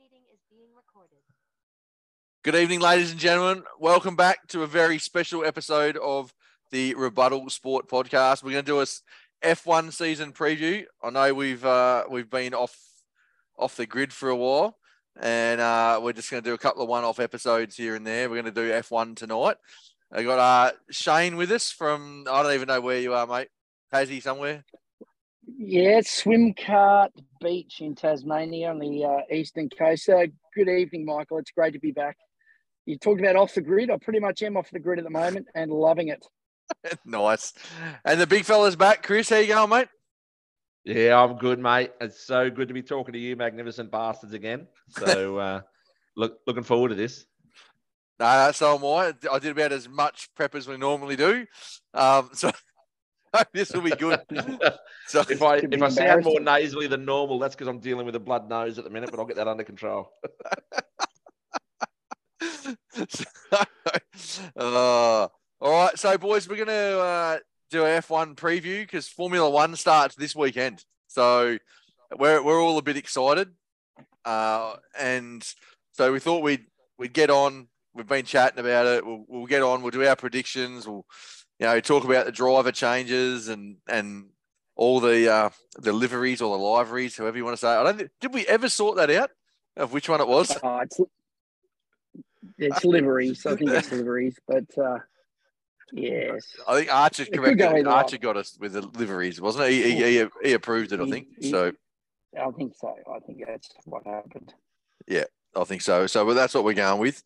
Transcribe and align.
meeting 0.00 0.22
is 0.32 0.40
being 0.50 0.70
recorded. 0.74 1.18
Good 2.42 2.54
evening, 2.54 2.80
ladies 2.80 3.10
and 3.10 3.20
gentlemen. 3.20 3.64
Welcome 3.78 4.16
back 4.16 4.46
to 4.48 4.62
a 4.62 4.66
very 4.66 4.98
special 4.98 5.44
episode 5.44 5.98
of 5.98 6.32
the 6.70 6.94
Rebuttal 6.94 7.50
Sport 7.50 7.86
Podcast. 7.86 8.42
We're 8.42 8.52
going 8.52 8.64
to 8.64 8.72
do 8.72 8.80
a 8.80 8.86
F1 9.46 9.92
season 9.92 10.32
preview. 10.32 10.84
I 11.02 11.10
know 11.10 11.34
we've 11.34 11.64
uh, 11.64 12.04
we've 12.08 12.30
been 12.30 12.54
off 12.54 12.74
off 13.58 13.76
the 13.76 13.84
grid 13.84 14.10
for 14.10 14.30
a 14.30 14.36
while, 14.36 14.78
and 15.20 15.60
uh, 15.60 16.00
we're 16.02 16.14
just 16.14 16.30
going 16.30 16.42
to 16.42 16.48
do 16.48 16.54
a 16.54 16.58
couple 16.58 16.82
of 16.82 16.88
one-off 16.88 17.20
episodes 17.20 17.76
here 17.76 17.94
and 17.94 18.06
there. 18.06 18.30
We're 18.30 18.40
going 18.40 18.54
to 18.54 18.62
do 18.62 18.70
F1 18.70 19.16
tonight. 19.16 19.56
I 20.10 20.22
got 20.22 20.38
uh, 20.38 20.72
Shane 20.90 21.36
with 21.36 21.50
us 21.50 21.70
from 21.70 22.24
I 22.30 22.42
don't 22.42 22.54
even 22.54 22.68
know 22.68 22.80
where 22.80 23.00
you 23.00 23.12
are, 23.12 23.26
mate. 23.26 23.48
Tassie 23.92 24.22
somewhere. 24.22 24.64
Yeah, 25.58 26.00
Swim 26.04 26.54
Cart 26.54 27.12
Beach 27.40 27.80
in 27.80 27.94
Tasmania 27.94 28.70
on 28.70 28.78
the 28.78 29.04
uh, 29.04 29.34
eastern 29.34 29.68
coast. 29.68 30.04
So, 30.04 30.26
good 30.54 30.68
evening, 30.68 31.04
Michael. 31.04 31.38
It's 31.38 31.50
great 31.50 31.72
to 31.72 31.78
be 31.78 31.92
back. 31.92 32.16
You 32.86 32.98
talked 32.98 33.20
about 33.20 33.36
off 33.36 33.54
the 33.54 33.60
grid. 33.60 33.90
I 33.90 33.96
pretty 33.98 34.20
much 34.20 34.42
am 34.42 34.56
off 34.56 34.70
the 34.70 34.78
grid 34.78 34.98
at 34.98 35.04
the 35.04 35.10
moment 35.10 35.48
and 35.54 35.70
loving 35.70 36.08
it. 36.08 36.24
nice. 37.04 37.52
And 38.04 38.20
the 38.20 38.26
big 38.26 38.44
fella's 38.44 38.76
back. 38.76 39.02
Chris, 39.02 39.28
how 39.28 39.36
you 39.36 39.48
going, 39.48 39.70
mate? 39.70 39.88
Yeah, 40.84 41.22
I'm 41.22 41.36
good, 41.36 41.58
mate. 41.58 41.92
It's 42.00 42.26
so 42.26 42.50
good 42.50 42.68
to 42.68 42.74
be 42.74 42.82
talking 42.82 43.12
to 43.12 43.18
you, 43.18 43.36
magnificent 43.36 43.90
bastards, 43.90 44.32
again. 44.32 44.66
So, 44.88 45.38
uh, 45.38 45.60
look, 46.16 46.38
looking 46.46 46.64
forward 46.64 46.88
to 46.90 46.94
this. 46.94 47.26
No, 48.18 48.50
so 48.52 48.76
am 48.76 48.84
I. 48.84 49.14
I 49.32 49.38
did 49.38 49.52
about 49.52 49.72
as 49.72 49.88
much 49.88 50.28
prep 50.34 50.54
as 50.54 50.68
we 50.68 50.76
normally 50.76 51.16
do. 51.16 51.46
Um, 51.94 52.28
so 52.34 52.52
this 53.52 53.72
will 53.72 53.82
be 53.82 53.90
good. 53.90 54.20
So 55.06 55.22
If 55.28 55.42
I 55.42 55.56
if 55.56 55.82
I 55.82 55.88
sound 55.88 56.24
more 56.24 56.38
nasally 56.38 56.86
than 56.86 57.04
normal, 57.04 57.40
that's 57.40 57.56
because 57.56 57.66
I'm 57.66 57.80
dealing 57.80 58.06
with 58.06 58.14
a 58.14 58.20
blood 58.20 58.48
nose 58.48 58.78
at 58.78 58.84
the 58.84 58.90
minute, 58.90 59.10
but 59.10 59.18
I'll 59.18 59.26
get 59.26 59.38
that 59.38 59.48
under 59.48 59.64
control. 59.64 60.12
uh, 64.56 64.56
all 64.56 65.30
right, 65.60 65.98
so 65.98 66.16
boys, 66.16 66.48
we're 66.48 66.64
gonna 66.64 66.72
uh, 66.72 67.38
do 67.72 67.82
a 67.82 67.88
F1 67.88 68.36
preview 68.36 68.82
because 68.82 69.08
Formula 69.08 69.50
One 69.50 69.74
starts 69.74 70.14
this 70.14 70.36
weekend. 70.36 70.84
So 71.08 71.58
we're 72.16 72.40
we're 72.40 72.62
all 72.62 72.78
a 72.78 72.82
bit 72.82 72.96
excited, 72.96 73.48
uh, 74.24 74.76
and 74.96 75.44
so 75.90 76.12
we 76.12 76.20
thought 76.20 76.44
we'd 76.44 76.66
we'd 76.98 77.12
get 77.12 77.30
on. 77.30 77.66
We've 77.94 78.06
been 78.06 78.26
chatting 78.26 78.60
about 78.60 78.86
it. 78.86 79.04
We'll, 79.04 79.24
we'll 79.26 79.46
get 79.46 79.62
on. 79.62 79.82
We'll 79.82 79.90
do 79.90 80.06
our 80.06 80.14
predictions. 80.14 80.86
We'll 80.86 81.04
you 81.60 81.66
know 81.66 81.78
talk 81.80 82.04
about 82.04 82.26
the 82.26 82.32
driver 82.32 82.72
changes 82.72 83.48
and 83.48 83.76
and 83.86 84.30
all 84.74 84.98
the 84.98 85.30
uh, 85.30 85.50
the 85.78 85.92
liveries 85.92 86.40
or 86.40 86.56
the 86.56 86.64
liveries, 86.64 87.16
however 87.16 87.36
you 87.36 87.44
want 87.44 87.56
to 87.56 87.60
say. 87.60 87.72
It. 87.72 87.80
I 87.80 87.82
don't. 87.84 87.98
Think, 87.98 88.10
did 88.20 88.34
we 88.34 88.46
ever 88.46 88.68
sort 88.68 88.96
that 88.96 89.10
out 89.10 89.30
of 89.76 89.92
which 89.92 90.08
one 90.08 90.20
it 90.20 90.26
was? 90.26 90.56
Oh, 90.62 90.78
it's 90.78 91.00
it's 92.58 92.84
liveries. 92.84 93.44
I 93.44 93.56
think 93.56 93.70
it's 93.70 93.92
liveries, 93.92 94.38
but 94.48 94.64
uh, 94.78 94.98
yes, 95.92 96.46
I 96.66 96.78
think 96.78 96.94
Archer 96.94 97.24
It 97.24 97.32
could 97.32 97.58
corrected. 97.58 97.84
go 97.84 97.90
Archer 97.90 98.16
got 98.16 98.38
us 98.38 98.56
with 98.58 98.72
the 98.72 98.82
liveries, 98.82 99.38
wasn't 99.38 99.66
it? 99.66 99.72
He, 99.72 99.82
he, 99.82 100.02
he, 100.02 100.26
he 100.42 100.52
approved 100.54 100.92
it, 100.92 101.00
I 101.00 101.10
think. 101.10 101.28
So 101.42 101.72
I 102.40 102.50
think 102.52 102.74
so. 102.76 102.94
I 103.14 103.18
think 103.20 103.44
that's 103.46 103.68
what 103.84 104.06
happened. 104.06 104.54
Yeah, 105.06 105.24
I 105.54 105.64
think 105.64 105.82
so. 105.82 106.06
So 106.06 106.24
well, 106.24 106.34
that's 106.34 106.54
what 106.54 106.64
we're 106.64 106.72
going 106.72 107.00
with, 107.00 107.22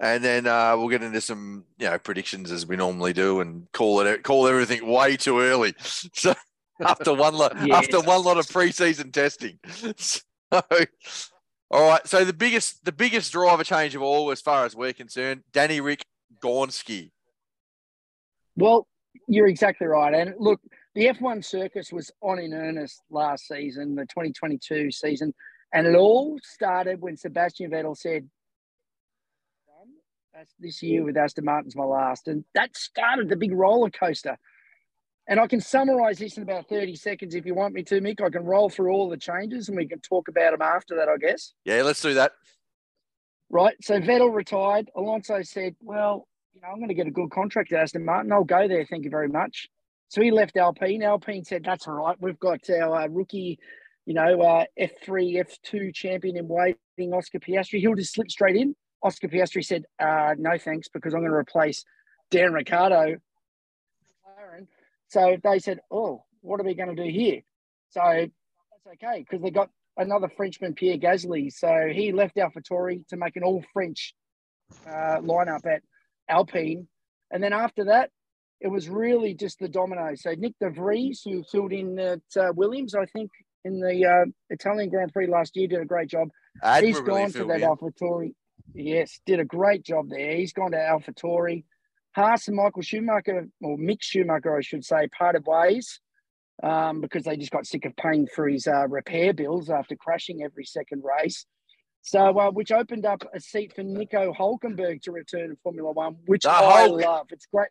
and 0.00 0.22
then 0.22 0.46
uh, 0.46 0.76
we'll 0.76 0.88
get 0.88 1.02
into 1.02 1.20
some 1.20 1.64
you 1.78 1.86
know 1.88 1.98
predictions 1.98 2.50
as 2.50 2.66
we 2.66 2.76
normally 2.76 3.12
do, 3.12 3.40
and 3.40 3.66
call 3.72 4.00
it 4.00 4.22
call 4.22 4.46
everything 4.46 4.86
way 4.86 5.16
too 5.16 5.40
early. 5.40 5.74
So 6.12 6.34
after 6.84 7.14
one 7.14 7.34
lot 7.34 7.54
Yes. 7.66 7.84
after 7.84 8.00
one 8.06 8.22
lot 8.22 8.36
of 8.38 8.46
preseason 8.46 9.12
testing. 9.12 9.58
So 9.96 10.60
all 11.70 11.88
right. 11.88 12.06
So 12.06 12.24
the 12.24 12.32
biggest 12.32 12.84
the 12.84 12.92
biggest 12.92 13.32
driver 13.32 13.64
change 13.64 13.94
of 13.96 14.02
all, 14.02 14.30
as 14.30 14.40
far 14.40 14.64
as 14.64 14.76
we're 14.76 14.92
concerned, 14.92 15.42
Danny 15.52 15.80
Rick 15.80 16.04
Gornsky. 16.42 17.10
Well, 18.56 18.86
you're 19.26 19.48
exactly 19.48 19.86
right. 19.88 20.14
And 20.14 20.34
look, 20.38 20.60
the 20.94 21.06
F1 21.08 21.44
circus 21.44 21.92
was 21.92 22.10
on 22.22 22.38
in 22.38 22.54
earnest 22.54 23.02
last 23.10 23.48
season, 23.48 23.96
the 23.96 24.02
2022 24.02 24.92
season, 24.92 25.34
and 25.74 25.86
it 25.86 25.96
all 25.96 26.38
started 26.42 27.00
when 27.00 27.16
Sebastian 27.16 27.70
Vettel 27.70 27.96
said, 27.96 28.22
"Done. 28.22 28.30
That's 30.36 30.54
this 30.58 30.82
year 30.82 31.02
with 31.02 31.16
Aston 31.16 31.46
Martin's 31.46 31.74
my 31.74 31.84
last. 31.84 32.28
And 32.28 32.44
that 32.54 32.76
started 32.76 33.30
the 33.30 33.36
big 33.36 33.52
roller 33.52 33.88
coaster. 33.88 34.36
And 35.26 35.40
I 35.40 35.46
can 35.46 35.62
summarize 35.62 36.18
this 36.18 36.36
in 36.36 36.42
about 36.42 36.68
30 36.68 36.94
seconds 36.94 37.34
if 37.34 37.46
you 37.46 37.54
want 37.54 37.72
me 37.72 37.82
to, 37.84 38.02
Mick. 38.02 38.20
I 38.20 38.28
can 38.28 38.44
roll 38.44 38.68
through 38.68 38.92
all 38.92 39.08
the 39.08 39.16
changes 39.16 39.68
and 39.68 39.78
we 39.78 39.88
can 39.88 39.98
talk 40.00 40.28
about 40.28 40.50
them 40.50 40.60
after 40.60 40.94
that, 40.96 41.08
I 41.08 41.16
guess. 41.16 41.54
Yeah, 41.64 41.82
let's 41.82 42.02
do 42.02 42.12
that. 42.14 42.32
Right. 43.48 43.76
So 43.80 43.98
Vettel 43.98 44.34
retired. 44.34 44.90
Alonso 44.94 45.40
said, 45.40 45.74
Well, 45.80 46.28
you 46.52 46.60
know, 46.60 46.68
I'm 46.68 46.76
going 46.76 46.88
to 46.88 46.94
get 46.94 47.06
a 47.06 47.10
good 47.10 47.30
contract 47.30 47.72
at 47.72 47.80
Aston 47.80 48.04
Martin. 48.04 48.30
I'll 48.30 48.44
go 48.44 48.68
there. 48.68 48.84
Thank 48.84 49.04
you 49.04 49.10
very 49.10 49.28
much. 49.28 49.68
So 50.08 50.20
he 50.20 50.30
left 50.30 50.58
Alpine. 50.58 51.02
Alpine 51.02 51.44
said, 51.44 51.64
That's 51.64 51.88
all 51.88 51.94
right. 51.94 52.16
We've 52.20 52.38
got 52.38 52.68
our 52.68 53.04
uh, 53.04 53.08
rookie, 53.08 53.58
you 54.04 54.12
know, 54.12 54.42
uh, 54.42 54.64
F3, 54.78 55.42
F2 55.46 55.94
champion 55.94 56.36
in 56.36 56.46
waiting, 56.46 57.14
Oscar 57.14 57.38
Piastri. 57.38 57.80
He'll 57.80 57.94
just 57.94 58.12
slip 58.12 58.30
straight 58.30 58.56
in. 58.56 58.76
Oscar 59.02 59.28
Piastri 59.28 59.64
said, 59.64 59.84
uh, 60.00 60.34
No 60.38 60.58
thanks, 60.58 60.88
because 60.88 61.14
I'm 61.14 61.20
going 61.20 61.30
to 61.30 61.36
replace 61.36 61.84
Dan 62.30 62.52
Ricciardo. 62.52 63.16
So 65.08 65.36
they 65.42 65.58
said, 65.58 65.80
Oh, 65.90 66.24
what 66.40 66.60
are 66.60 66.64
we 66.64 66.74
going 66.74 66.94
to 66.94 67.02
do 67.04 67.10
here? 67.10 67.42
So 67.90 68.00
that's 68.02 68.94
okay, 69.02 69.20
because 69.20 69.42
they 69.42 69.50
got 69.50 69.70
another 69.96 70.28
Frenchman, 70.28 70.74
Pierre 70.74 70.98
Gasly. 70.98 71.52
So 71.52 71.88
he 71.92 72.12
left 72.12 72.36
AlphaTauri 72.36 73.06
to 73.08 73.16
make 73.16 73.36
an 73.36 73.44
all 73.44 73.64
French 73.72 74.14
uh, 74.86 75.18
lineup 75.20 75.66
at 75.66 75.82
Alpine. 76.28 76.88
And 77.30 77.42
then 77.42 77.52
after 77.52 77.86
that, 77.86 78.10
it 78.60 78.68
was 78.68 78.88
really 78.88 79.34
just 79.34 79.58
the 79.58 79.68
dominoes. 79.68 80.22
So 80.22 80.30
Nyck 80.30 80.54
De 80.60 80.70
Vries, 80.70 81.22
who 81.24 81.44
filled 81.44 81.72
in 81.72 81.98
at 81.98 82.20
uh, 82.36 82.52
Williams, 82.54 82.94
I 82.94 83.04
think, 83.06 83.30
in 83.64 83.80
the 83.80 84.06
uh, 84.06 84.30
Italian 84.50 84.88
Grand 84.88 85.12
Prix 85.12 85.26
last 85.26 85.56
year, 85.56 85.68
did 85.68 85.80
a 85.80 85.84
great 85.84 86.08
job. 86.08 86.28
He's 86.80 87.00
gone 87.00 87.30
to 87.32 87.44
that 87.44 87.60
in. 87.60 87.68
AlphaTauri. 87.68 88.32
Yes, 88.76 89.20
did 89.24 89.40
a 89.40 89.44
great 89.44 89.82
job 89.82 90.10
there. 90.10 90.36
He's 90.36 90.52
gone 90.52 90.72
to 90.72 90.76
AlphaTauri. 90.76 91.64
Haas 92.14 92.48
and 92.48 92.56
Michael 92.56 92.82
Schumacher, 92.82 93.48
or 93.62 93.76
Mick 93.76 94.02
Schumacher, 94.02 94.56
I 94.56 94.60
should 94.60 94.84
say, 94.84 95.08
parted 95.08 95.44
ways 95.46 96.00
um, 96.62 97.00
because 97.00 97.24
they 97.24 97.36
just 97.36 97.52
got 97.52 97.66
sick 97.66 97.84
of 97.84 97.94
paying 97.96 98.26
for 98.26 98.48
his 98.48 98.66
uh, 98.66 98.88
repair 98.88 99.32
bills 99.32 99.70
after 99.70 99.96
crashing 99.96 100.42
every 100.42 100.64
second 100.64 101.02
race. 101.04 101.46
So, 102.02 102.38
uh, 102.38 102.50
which 102.50 102.70
opened 102.70 103.04
up 103.04 103.22
a 103.34 103.40
seat 103.40 103.74
for 103.74 103.82
Nico 103.82 104.32
Hulkenberg 104.32 105.02
to 105.02 105.12
return 105.12 105.50
to 105.50 105.56
Formula 105.62 105.90
One, 105.90 106.16
which 106.26 106.42
The 106.42 106.50
I 106.50 106.86
Hulk. 106.86 107.02
love. 107.02 107.26
It's 107.30 107.46
great. 107.46 107.68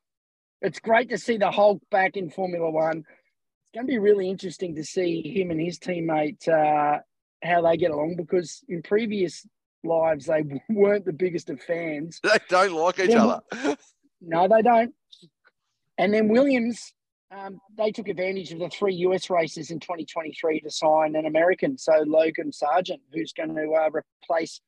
It's 0.62 0.80
great 0.80 1.10
to 1.10 1.18
see 1.18 1.38
the 1.38 1.52
Hulk 1.52 1.82
back 1.90 2.18
in 2.18 2.30
Formula 2.30 2.70
One. 2.70 2.98
It's 2.98 3.72
going 3.74 3.88
to 3.88 3.92
be 3.92 3.98
really 3.98 4.30
interesting 4.30 4.76
to 4.76 4.84
see 4.84 5.22
him 5.22 5.52
and 5.52 5.62
his 5.62 5.80
teammate 5.80 6.48
uh, 6.48 7.00
how 7.44 7.62
they 7.62 7.78
get 7.78 7.92
along 7.92 8.16
because 8.18 8.64
in 8.68 8.82
previous 8.82 9.46
lives 9.86 10.26
they 10.26 10.44
weren't 10.70 11.06
the 11.06 11.14
biggest 11.14 11.50
of 11.50 11.62
fans. 11.62 12.20
They 12.24 12.38
don't 12.50 12.74
like 12.74 13.00
each 13.00 13.10
Then- 13.12 13.18
other. 13.20 13.42
No, 14.28 14.48
they 14.48 14.62
don't. 14.64 14.94
And 16.00 16.12
then 16.12 16.30
Williams, 16.30 16.94
um, 17.32 17.60
they 17.78 17.92
took 17.92 18.08
advantage 18.08 18.52
of 18.54 18.60
the 18.60 18.70
three 18.70 18.96
US 18.96 19.30
races 19.30 19.70
in 19.70 19.80
2023 19.80 20.62
to 20.62 20.72
sign 20.72 21.16
an 21.16 21.26
American. 21.28 21.78
So 21.78 21.94
Logan 22.08 22.50
Sargeant, 22.52 23.02
who's 23.14 23.34
going 23.34 23.54
to 23.54 23.72
uh, 23.74 23.90
replace, 23.92 24.62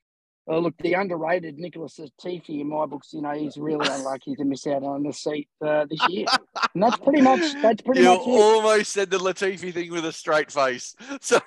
well, 0.46 0.62
look, 0.62 0.76
the 0.80 0.94
underrated 0.94 1.58
Nicholas 1.58 1.98
Latifi 2.00 2.62
in 2.62 2.70
my 2.70 2.86
books. 2.86 3.14
You 3.14 3.22
know, 3.24 3.32
he's 3.32 3.58
really 3.58 3.88
unlucky 3.92 4.36
to 4.36 4.44
miss 4.44 4.68
out 4.68 4.84
on 4.84 5.02
the 5.02 5.12
seat 5.14 5.48
uh, 5.66 5.86
this 5.90 6.08
year. 6.08 6.26
And 6.76 6.84
that's 6.84 6.98
pretty 6.98 7.22
much 7.22 7.42
that's 7.62 7.82
pretty 7.82 8.02
you 8.02 8.10
much 8.10 8.22
it. 8.22 8.30
almost 8.30 8.94
said 8.94 9.10
the 9.10 9.18
Latifi 9.18 9.74
thing 9.74 9.92
with 9.92 10.06
a 10.06 10.12
straight 10.12 10.52
face. 10.52 10.94
So, 11.22 11.40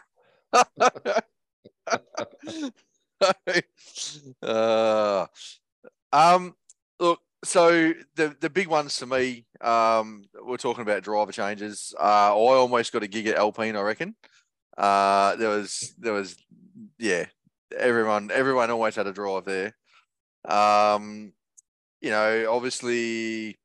uh, 4.43 5.27
um, 6.13 6.55
look. 6.99 7.21
So 7.43 7.95
the 8.17 8.37
the 8.41 8.51
big 8.51 8.69
ones 8.69 8.99
for 8.99 9.07
me, 9.07 9.47
um, 9.61 10.25
we're 10.45 10.59
talking 10.59 10.83
about 10.83 11.03
driver 11.03 11.33
changes. 11.33 11.95
Uh, 11.99 12.03
I 12.03 12.31
almost 12.33 12.93
got 12.93 13.03
a 13.03 13.09
gig 13.09 13.27
at 13.29 13.37
Alpine, 13.37 13.77
I 13.77 13.81
reckon. 13.83 14.15
Uh, 14.77 15.37
there 15.37 15.49
was 15.49 15.95
there 15.99 16.13
was, 16.13 16.37
yeah, 16.99 17.27
everyone 17.77 18.31
everyone 18.31 18.71
always 18.71 18.97
had 18.97 19.07
a 19.07 19.13
drive 19.13 19.45
there. 19.47 19.75
Um, 20.47 21.33
you 22.01 22.11
know, 22.11 22.53
obviously 22.53 23.59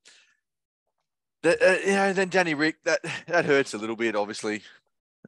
uh, 1.46 1.78
you 1.86 1.94
know, 1.94 2.14
then 2.14 2.30
Danny 2.30 2.54
Rick, 2.54 2.84
that 2.84 3.00
that 3.28 3.46
hurts 3.46 3.74
a 3.74 3.78
little 3.78 3.96
bit, 3.96 4.16
obviously. 4.16 4.62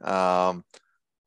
Um, 0.02 0.64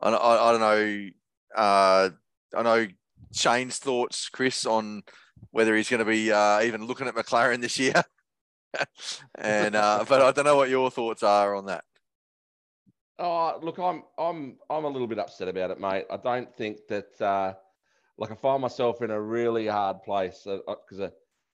I, 0.02 0.10
I, 0.10 0.50
I 0.50 0.52
don't 0.52 0.62
know. 0.62 1.10
Uh, 1.56 2.10
I 2.56 2.64
know 2.64 2.88
Shane's 3.34 3.78
thoughts, 3.78 4.30
Chris, 4.30 4.66
on 4.66 5.04
whether 5.52 5.76
he's 5.76 5.90
going 5.90 6.00
to 6.00 6.06
be 6.06 6.32
uh, 6.32 6.62
even 6.62 6.86
looking 6.86 7.08
at 7.08 7.16
McLaren 7.16 7.62
this 7.62 7.80
year. 7.80 8.04
and 9.38 9.76
uh, 9.76 10.06
but 10.08 10.22
I 10.22 10.32
don't 10.32 10.46
know 10.46 10.56
what 10.56 10.70
your 10.70 10.92
thoughts 10.92 11.24
are 11.24 11.56
on 11.56 11.66
that. 11.66 11.84
Oh, 13.20 13.60
look, 13.62 13.78
I'm 13.78 14.04
I'm 14.18 14.58
I'm 14.70 14.86
a 14.86 14.90
little 14.90 15.08
bit 15.08 15.20
upset 15.20 15.48
about 15.48 15.72
it, 15.72 15.80
mate. 15.80 16.06
I 16.10 16.18
don't 16.18 16.54
think 16.56 16.88
that 16.88 17.22
uh, 17.22 17.54
like 18.18 18.32
I 18.32 18.36
find 18.36 18.62
myself 18.62 19.02
in 19.02 19.12
a 19.12 19.22
really 19.22 19.68
hard 19.68 20.04
place 20.04 20.42
because, 20.46 21.00
uh, 21.00 21.06
uh, 21.06 21.10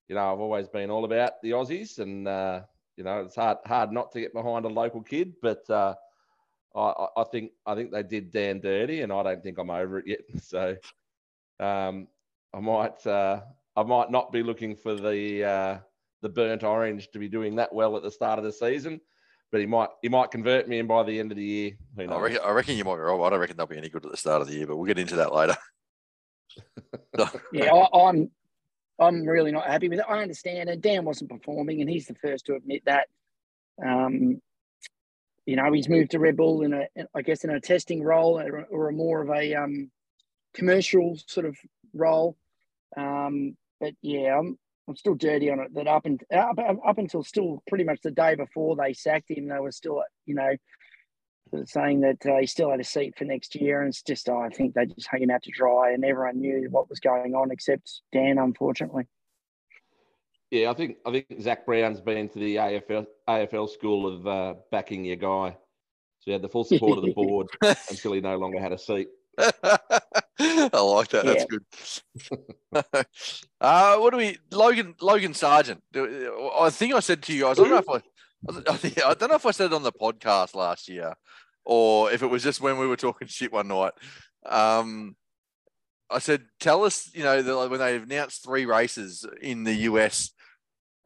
you 0.07 0.15
know, 0.15 0.31
I've 0.33 0.39
always 0.39 0.67
been 0.67 0.89
all 0.89 1.05
about 1.05 1.41
the 1.41 1.51
Aussies, 1.51 1.99
and 1.99 2.27
uh, 2.27 2.61
you 2.95 3.03
know, 3.03 3.21
it's 3.21 3.35
hard 3.35 3.57
hard 3.65 3.91
not 3.91 4.11
to 4.13 4.21
get 4.21 4.33
behind 4.33 4.65
a 4.65 4.69
local 4.69 5.01
kid, 5.01 5.33
but 5.41 5.69
uh, 5.69 5.95
I, 6.75 7.07
I 7.17 7.23
think 7.23 7.51
I 7.65 7.75
think 7.75 7.91
they 7.91 8.03
did 8.03 8.31
Dan 8.31 8.59
dirty, 8.59 9.01
and 9.01 9.11
I 9.11 9.23
don't 9.23 9.41
think 9.43 9.57
I'm 9.57 9.69
over 9.69 9.99
it 9.99 10.07
yet. 10.07 10.19
So 10.41 10.75
um, 11.59 12.07
I 12.53 12.59
might 12.59 13.05
uh, 13.05 13.41
I 13.75 13.83
might 13.83 14.11
not 14.11 14.31
be 14.31 14.43
looking 14.43 14.75
for 14.75 14.95
the 14.95 15.43
uh, 15.43 15.77
the 16.21 16.29
burnt 16.29 16.63
orange 16.63 17.09
to 17.11 17.19
be 17.19 17.27
doing 17.27 17.55
that 17.55 17.73
well 17.73 17.95
at 17.97 18.03
the 18.03 18.11
start 18.11 18.39
of 18.39 18.45
the 18.45 18.51
season, 18.51 19.01
but 19.51 19.59
he 19.59 19.67
might 19.67 19.89
he 20.01 20.09
might 20.09 20.31
convert 20.31 20.67
me, 20.67 20.79
and 20.79 20.87
by 20.87 21.03
the 21.03 21.19
end 21.19 21.31
of 21.31 21.37
the 21.37 21.43
year, 21.43 21.71
I 21.97 22.17
reckon, 22.17 22.39
I 22.43 22.51
reckon 22.51 22.77
you 22.77 22.83
might 22.83 22.95
be 22.95 23.01
right. 23.01 23.25
I 23.25 23.29
don't 23.29 23.39
reckon 23.39 23.57
they'll 23.57 23.67
be 23.67 23.77
any 23.77 23.89
good 23.89 24.05
at 24.05 24.11
the 24.11 24.17
start 24.17 24.41
of 24.41 24.47
the 24.47 24.55
year, 24.55 24.67
but 24.67 24.77
we'll 24.77 24.87
get 24.87 24.99
into 24.99 25.17
that 25.17 25.33
later. 25.33 25.57
yeah, 27.51 27.73
I, 27.73 28.07
I'm 28.07 28.31
I'm 28.99 29.25
really 29.25 29.51
not 29.51 29.67
happy 29.67 29.89
with 29.89 29.99
it. 29.99 30.05
I 30.07 30.21
understand, 30.21 30.69
and 30.69 30.81
Dan 30.81 31.05
wasn't 31.05 31.29
performing, 31.29 31.81
and 31.81 31.89
he's 31.89 32.07
the 32.07 32.15
first 32.15 32.45
to 32.47 32.55
admit 32.55 32.83
that. 32.85 33.07
Um, 33.83 34.41
you 35.47 35.55
know, 35.55 35.71
he's 35.71 35.87
moved 35.87 36.11
to 36.11 36.19
Red 36.19 36.35
Bull 36.35 36.61
in 36.61 36.73
a, 36.73 36.87
I 37.15 37.21
guess, 37.21 37.45
in 37.45 37.49
a 37.49 37.61
testing 37.61 38.03
role 38.03 38.37
or, 38.37 38.67
or 38.69 38.89
a 38.89 38.93
more 38.93 39.21
of 39.21 39.29
a 39.29 39.55
um, 39.55 39.89
commercial 40.53 41.17
sort 41.25 41.45
of 41.45 41.55
role. 41.93 42.35
Um, 42.97 43.55
but 43.79 43.93
yeah, 44.01 44.37
I'm 44.37 44.59
I'm 44.89 44.97
still 44.97 45.15
dirty 45.15 45.49
on 45.49 45.61
it. 45.61 45.73
That 45.73 45.87
up 45.87 46.05
and 46.05 46.21
up, 46.35 46.57
up 46.59 46.97
until 46.97 47.23
still 47.23 47.63
pretty 47.69 47.85
much 47.85 48.01
the 48.01 48.11
day 48.11 48.35
before 48.35 48.75
they 48.75 48.91
sacked 48.93 49.31
him, 49.31 49.47
they 49.47 49.59
were 49.59 49.71
still, 49.71 50.03
you 50.25 50.35
know, 50.35 50.55
saying 51.65 52.01
that 52.01 52.25
uh, 52.25 52.39
he 52.39 52.45
still 52.45 52.69
had 52.69 52.81
a 52.81 52.85
seat 52.85 53.15
for 53.17 53.23
next 53.23 53.55
year. 53.55 53.79
And 53.79 53.89
it's 53.89 54.01
just, 54.01 54.27
oh, 54.27 54.41
I 54.41 54.49
think 54.49 54.73
they 54.73 54.85
just 54.85 55.07
hung 55.07 55.21
him 55.21 55.31
out 55.31 55.43
to 55.43 55.51
dry, 55.51 55.93
and 55.93 56.03
everyone 56.03 56.41
knew 56.41 56.67
what 56.69 56.89
was 56.89 56.99
going 56.99 57.35
on 57.35 57.51
except 57.51 58.01
Dan, 58.11 58.37
unfortunately. 58.37 59.07
Yeah, 60.51 60.71
I 60.71 60.73
think 60.73 60.97
I 61.05 61.11
think 61.11 61.25
Zak 61.41 61.65
Brown's 61.65 61.99
been 61.99 62.29
to 62.29 62.39
the 62.39 62.55
AFL 62.55 63.05
AFL 63.27 63.69
school 63.69 64.07
of 64.07 64.27
uh, 64.27 64.53
backing 64.71 65.03
your 65.03 65.17
guy, 65.17 65.51
so 66.19 66.23
he 66.25 66.31
had 66.31 66.41
the 66.41 66.49
full 66.49 66.63
support 66.63 66.97
of 66.97 67.03
the 67.03 67.13
board 67.15 67.47
until 67.89 68.13
he 68.13 68.21
no 68.21 68.37
longer 68.37 68.59
had 68.59 68.71
a 68.71 68.77
seat. 68.77 69.09
I 69.37 70.69
like 70.71 71.09
that. 71.09 71.25
That's 71.25 71.45
good. 71.45 71.63
uh, 73.61 73.97
what 73.97 74.11
do 74.11 74.17
we, 74.17 74.37
Logan? 74.51 74.95
Logan 75.01 75.33
Sargeant. 75.33 75.81
I 75.93 76.69
think 76.69 76.93
I 76.93 77.01
said 77.01 77.21
to 77.23 77.33
you 77.33 77.41
guys. 77.43 77.59
I 77.59 77.63
don't 77.63 77.71
know 77.71 77.77
if 77.77 77.89
I. 77.89 78.01
I 79.05 79.13
don't 79.15 79.29
know 79.29 79.35
if 79.35 79.45
I 79.45 79.51
said 79.51 79.71
it 79.71 79.75
on 79.75 79.83
the 79.83 79.91
podcast 79.91 80.55
last 80.55 80.87
year, 80.87 81.13
or 81.65 82.11
if 82.11 82.23
it 82.23 82.27
was 82.27 82.41
just 82.41 82.61
when 82.61 82.77
we 82.77 82.87
were 82.87 82.95
talking 82.95 83.27
shit 83.27 83.51
one 83.51 83.67
night. 83.67 83.93
Um, 84.45 85.15
I 86.09 86.19
said, 86.19 86.45
tell 86.59 86.85
us, 86.85 87.09
you 87.13 87.23
know, 87.23 87.41
the, 87.41 87.67
when 87.67 87.79
they 87.79 87.97
announced 87.97 88.43
three 88.43 88.65
races 88.65 89.25
in 89.41 89.63
the 89.63 89.73
US, 89.73 90.31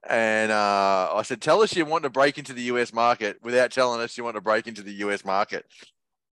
and 0.10 0.52
uh, 0.52 1.12
I 1.14 1.22
said, 1.24 1.42
tell 1.42 1.62
us 1.62 1.76
you 1.76 1.86
want 1.86 2.04
to 2.04 2.10
break 2.10 2.38
into 2.38 2.54
the 2.54 2.64
US 2.64 2.94
market 2.94 3.38
without 3.42 3.72
telling 3.72 4.02
us 4.02 4.18
you 4.18 4.24
want 4.24 4.36
to 4.36 4.42
break 4.42 4.68
into 4.68 4.82
the 4.82 4.94
US 4.94 5.24
market. 5.24 5.66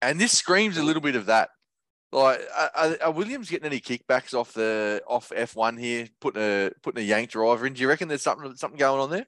And 0.00 0.20
this 0.20 0.32
screams 0.32 0.76
a 0.76 0.82
little 0.82 1.02
bit 1.02 1.16
of 1.16 1.26
that. 1.26 1.50
Like, 2.12 2.40
are, 2.76 2.96
are, 3.02 3.10
Williams 3.10 3.50
getting 3.50 3.66
any 3.66 3.80
kickbacks 3.80 4.32
off 4.32 4.52
the 4.52 5.02
off 5.08 5.32
F 5.34 5.56
one 5.56 5.76
here, 5.76 6.08
putting 6.20 6.40
a 6.40 6.70
putting 6.82 7.02
a 7.02 7.06
yank 7.06 7.30
driver 7.30 7.66
in? 7.66 7.72
Do 7.72 7.82
you 7.82 7.88
reckon 7.88 8.06
there's 8.08 8.22
something 8.22 8.54
something 8.54 8.78
going 8.78 9.00
on 9.00 9.10
there? 9.10 9.26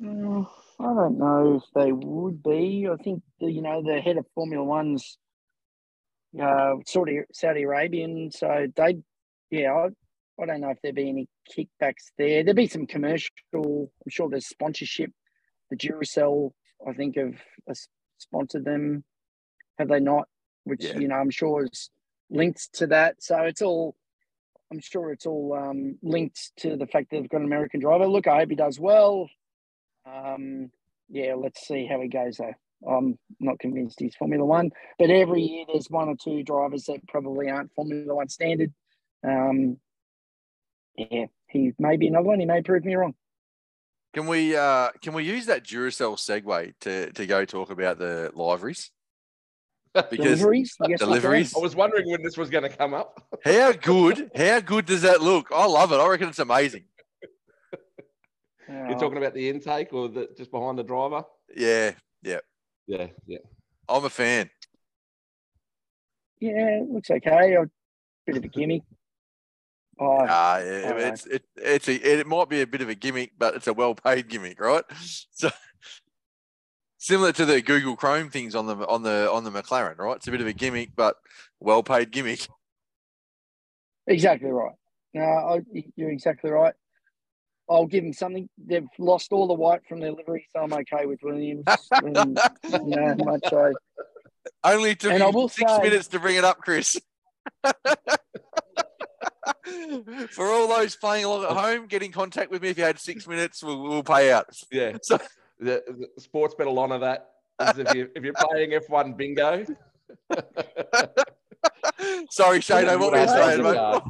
Mm, 0.00 0.46
I 0.78 0.84
don't 0.84 1.18
know 1.18 1.56
if 1.56 1.62
they 1.74 1.90
would 1.90 2.42
be. 2.42 2.86
I 2.92 3.02
think 3.02 3.22
you 3.40 3.62
know 3.62 3.82
the 3.82 4.00
head 4.00 4.18
of 4.18 4.26
Formula 4.34 4.62
One's 4.62 5.16
uh, 6.40 6.74
Saudi 6.86 7.20
Saudi 7.32 7.62
Arabian, 7.62 8.30
so 8.30 8.66
they, 8.76 8.98
yeah, 9.50 9.88
I, 10.42 10.46
don't 10.46 10.60
know 10.60 10.70
if 10.70 10.78
there'd 10.82 10.94
be 10.94 11.08
any 11.08 11.28
kickbacks 11.56 12.10
there. 12.18 12.42
There'd 12.42 12.56
be 12.56 12.66
some 12.66 12.86
commercial. 12.86 13.30
I'm 13.54 14.10
sure 14.10 14.28
there's 14.28 14.48
sponsorship. 14.48 15.10
The 15.70 15.76
Duracell, 15.76 16.50
I 16.86 16.92
think, 16.92 17.16
have 17.16 17.34
sponsored 18.18 18.64
them 18.64 19.04
have 19.78 19.88
they 19.88 20.00
not? 20.00 20.28
Which 20.64 20.84
yeah. 20.84 20.98
you 20.98 21.08
know 21.08 21.16
I'm 21.16 21.30
sure 21.30 21.64
is 21.64 21.90
linked 22.30 22.72
to 22.74 22.86
that. 22.88 23.22
So 23.22 23.38
it's 23.42 23.62
all. 23.62 23.96
I'm 24.70 24.80
sure 24.80 25.12
it's 25.12 25.26
all 25.26 25.54
um, 25.54 25.98
linked 26.02 26.52
to 26.58 26.76
the 26.76 26.86
fact 26.86 27.10
that 27.10 27.20
they've 27.20 27.28
got 27.28 27.40
an 27.40 27.46
American 27.46 27.80
driver. 27.80 28.06
Look, 28.06 28.26
I 28.26 28.38
hope 28.38 28.48
he 28.48 28.56
does 28.56 28.80
well. 28.80 29.28
Um, 30.06 30.70
yeah, 31.10 31.34
let's 31.34 31.66
see 31.66 31.86
how 31.86 32.00
he 32.00 32.08
goes 32.08 32.38
though. 32.38 32.54
I'm 32.88 33.18
not 33.38 33.58
convinced 33.58 34.00
he's 34.00 34.16
Formula 34.16 34.44
One, 34.44 34.70
but 34.98 35.10
every 35.10 35.42
year 35.42 35.66
there's 35.70 35.90
one 35.90 36.08
or 36.08 36.16
two 36.22 36.42
drivers 36.42 36.84
that 36.84 37.06
probably 37.06 37.50
aren't 37.50 37.74
Formula 37.74 38.14
One 38.14 38.28
standard. 38.28 38.72
Um, 39.24 39.76
yeah, 40.96 41.26
he 41.48 41.72
may 41.78 41.96
be 41.96 42.08
another 42.08 42.26
one. 42.26 42.40
He 42.40 42.46
may 42.46 42.62
prove 42.62 42.84
me 42.84 42.94
wrong. 42.94 43.14
Can 44.14 44.26
we 44.26 44.54
uh, 44.54 44.90
can 45.00 45.14
we 45.14 45.24
use 45.24 45.46
that 45.46 45.64
Duracell 45.64 46.16
segue 46.16 46.74
to 46.80 47.12
to 47.12 47.26
go 47.26 47.44
talk 47.44 47.70
about 47.70 47.98
the 47.98 48.30
liveries? 48.34 48.90
because 50.10 50.38
deliveries. 50.38 50.76
deliveries. 50.98 51.54
I 51.54 51.60
was 51.60 51.76
wondering 51.76 52.10
when 52.10 52.22
this 52.22 52.36
was 52.36 52.48
going 52.48 52.62
to 52.62 52.74
come 52.74 52.94
up. 52.94 53.22
how 53.44 53.72
good? 53.72 54.30
How 54.34 54.60
good 54.60 54.86
does 54.86 55.02
that 55.02 55.20
look? 55.20 55.48
I 55.52 55.66
love 55.66 55.92
it. 55.92 55.96
I 55.96 56.08
reckon 56.08 56.28
it's 56.28 56.38
amazing. 56.38 56.84
You're 58.68 58.98
talking 58.98 59.18
about 59.18 59.34
the 59.34 59.50
intake 59.50 59.92
or 59.92 60.08
the, 60.08 60.28
just 60.36 60.50
behind 60.50 60.78
the 60.78 60.82
driver? 60.82 61.24
Yeah, 61.54 61.92
yeah, 62.22 62.40
yeah, 62.86 63.08
yeah. 63.26 63.38
I'm 63.86 64.04
a 64.04 64.08
fan. 64.08 64.48
Yeah, 66.40 66.80
it 66.80 66.90
looks 66.90 67.10
okay. 67.10 67.54
A 67.54 67.66
bit 68.26 68.38
of 68.38 68.44
a 68.44 68.48
gimmick. 68.48 68.82
Oh, 70.02 70.18
uh, 70.18 70.62
yeah, 70.64 70.96
it's 70.96 71.26
it, 71.26 71.44
it's 71.56 71.88
a, 71.88 71.94
it 71.94 72.26
might 72.26 72.48
be 72.48 72.60
a 72.60 72.66
bit 72.66 72.80
of 72.80 72.88
a 72.88 72.94
gimmick, 72.94 73.32
but 73.38 73.54
it's 73.54 73.68
a 73.68 73.72
well 73.72 73.94
paid 73.94 74.28
gimmick, 74.28 74.60
right? 74.60 74.84
So 75.34 75.50
similar 76.98 77.32
to 77.32 77.44
the 77.44 77.60
Google 77.60 77.96
Chrome 77.96 78.30
things 78.30 78.54
on 78.54 78.66
the 78.66 78.76
on 78.86 79.02
the 79.02 79.30
on 79.30 79.44
the 79.44 79.50
McLaren, 79.50 79.98
right? 79.98 80.16
It's 80.16 80.28
a 80.28 80.30
bit 80.30 80.40
of 80.40 80.46
a 80.46 80.52
gimmick, 80.52 80.90
but 80.96 81.16
well 81.60 81.82
paid 81.82 82.10
gimmick. 82.10 82.46
Exactly 84.08 84.50
right. 84.50 84.74
No, 85.14 85.60
you're 85.94 86.10
exactly 86.10 86.50
right. 86.50 86.74
I'll 87.70 87.86
give 87.86 88.02
them 88.02 88.12
something. 88.12 88.48
They've 88.58 88.88
lost 88.98 89.30
all 89.30 89.46
the 89.46 89.54
white 89.54 89.82
from 89.88 90.00
their 90.00 90.10
livery, 90.10 90.44
so 90.52 90.60
I'm 90.60 90.72
okay 90.72 91.06
with 91.06 91.20
Williams. 91.22 91.64
and, 91.92 92.36
know, 92.84 93.14
much 93.18 93.42
so. 93.48 93.72
Only 94.64 94.96
took 94.96 95.12
and 95.12 95.22
I 95.22 95.28
will 95.28 95.48
six 95.48 95.70
say, 95.70 95.82
minutes 95.82 96.08
to 96.08 96.18
bring 96.18 96.34
it 96.34 96.42
up, 96.42 96.58
Chris. 96.58 96.98
For 100.30 100.46
all 100.46 100.68
those 100.68 100.96
playing 100.96 101.24
along 101.24 101.44
at 101.44 101.50
home, 101.50 101.86
get 101.86 102.02
in 102.02 102.12
contact 102.12 102.50
with 102.50 102.62
me 102.62 102.68
if 102.68 102.78
you 102.78 102.84
had 102.84 102.98
six 102.98 103.26
minutes. 103.26 103.62
We'll, 103.62 103.82
we'll 103.82 104.02
pay 104.02 104.32
out. 104.32 104.46
Yeah. 104.70 104.96
So, 105.12 105.18
the, 105.58 106.08
the 106.16 106.20
sports 106.20 106.54
bet 106.56 106.66
on 106.66 106.92
of 106.92 107.02
that 107.02 107.30
is 107.60 107.78
if 107.78 107.94
you 107.94 108.08
if 108.16 108.24
you're 108.24 108.34
playing 108.34 108.70
F1 108.70 109.16
bingo. 109.16 109.64
Sorry, 112.30 112.60
Shane, 112.60 112.86
what 112.98 113.12
were 113.12 113.20
you 113.20 113.28
saying, 113.28 113.62
mate? 113.62 113.76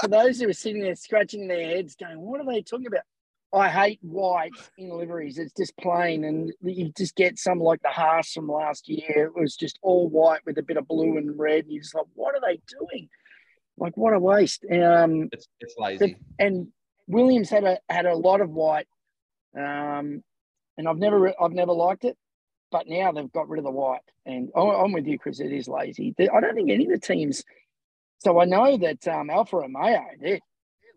For 0.00 0.08
those 0.08 0.40
who 0.40 0.48
are 0.48 0.52
sitting 0.52 0.82
there 0.82 0.96
scratching 0.96 1.46
their 1.46 1.64
heads, 1.64 1.94
going, 1.94 2.20
"What 2.20 2.40
are 2.40 2.46
they 2.46 2.62
talking 2.62 2.88
about?" 2.88 3.02
I 3.52 3.68
hate 3.68 4.00
white 4.02 4.50
in 4.76 4.90
liveries. 4.90 5.38
It's 5.38 5.52
just 5.52 5.76
plain, 5.76 6.24
and 6.24 6.52
you 6.62 6.92
just 6.96 7.14
get 7.14 7.38
some 7.38 7.60
like 7.60 7.80
the 7.82 7.90
Haas 7.90 8.32
from 8.32 8.48
last 8.48 8.88
year. 8.88 9.26
It 9.26 9.40
was 9.40 9.54
just 9.54 9.78
all 9.82 10.08
white 10.08 10.40
with 10.44 10.58
a 10.58 10.62
bit 10.62 10.76
of 10.76 10.88
blue 10.88 11.16
and 11.16 11.38
red. 11.38 11.64
And 11.64 11.72
you're 11.72 11.82
just 11.82 11.94
like, 11.94 12.06
"What 12.14 12.34
are 12.34 12.40
they 12.40 12.60
doing?" 12.68 13.08
Like, 13.76 13.96
what 13.96 14.14
a 14.14 14.18
waste. 14.18 14.64
Um, 14.70 15.28
it's, 15.32 15.48
it's 15.60 15.74
lazy. 15.78 16.16
and 16.38 16.68
Williams 17.06 17.50
had 17.50 17.64
a 17.64 17.78
had 17.88 18.06
a 18.06 18.14
lot 18.14 18.40
of 18.40 18.50
white. 18.50 18.86
Um, 19.56 20.22
and 20.76 20.88
I've 20.88 20.98
never 20.98 21.32
I've 21.40 21.52
never 21.52 21.72
liked 21.72 22.04
it. 22.04 22.16
But 22.70 22.88
now 22.88 23.12
they've 23.12 23.30
got 23.30 23.48
rid 23.48 23.58
of 23.58 23.64
the 23.64 23.70
white, 23.70 24.00
and 24.26 24.50
I'm 24.56 24.92
with 24.92 25.06
you, 25.06 25.16
Chris. 25.16 25.38
It 25.38 25.52
is 25.52 25.68
lazy. 25.68 26.12
I 26.18 26.40
don't 26.40 26.56
think 26.56 26.70
any 26.70 26.86
of 26.86 26.90
the 26.90 26.98
teams. 26.98 27.44
So 28.18 28.40
I 28.40 28.46
know 28.46 28.76
that 28.78 29.06
um, 29.06 29.30
Alfa 29.30 29.58
Romeo, 29.58 30.02
their, 30.18 30.40
their 30.40 30.40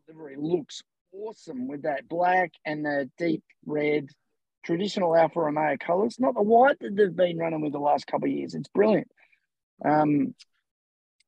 livery 0.08 0.38
looks 0.40 0.82
awesome 1.14 1.68
with 1.68 1.84
that 1.84 2.08
black 2.08 2.52
and 2.66 2.84
the 2.84 3.10
deep 3.20 3.44
red, 3.66 4.08
traditional 4.64 5.16
Alfa 5.16 5.40
Romeo 5.42 5.78
colours. 5.80 6.20
Not 6.20 6.34
the 6.34 6.42
white 6.42 6.80
that 6.80 6.96
they've 6.96 7.16
been 7.16 7.38
running 7.38 7.62
with 7.62 7.74
the 7.74 7.80
last 7.80 8.08
couple 8.08 8.28
of 8.28 8.34
years. 8.34 8.56
It's 8.56 8.70
brilliant. 8.70 9.12
Um, 9.86 10.34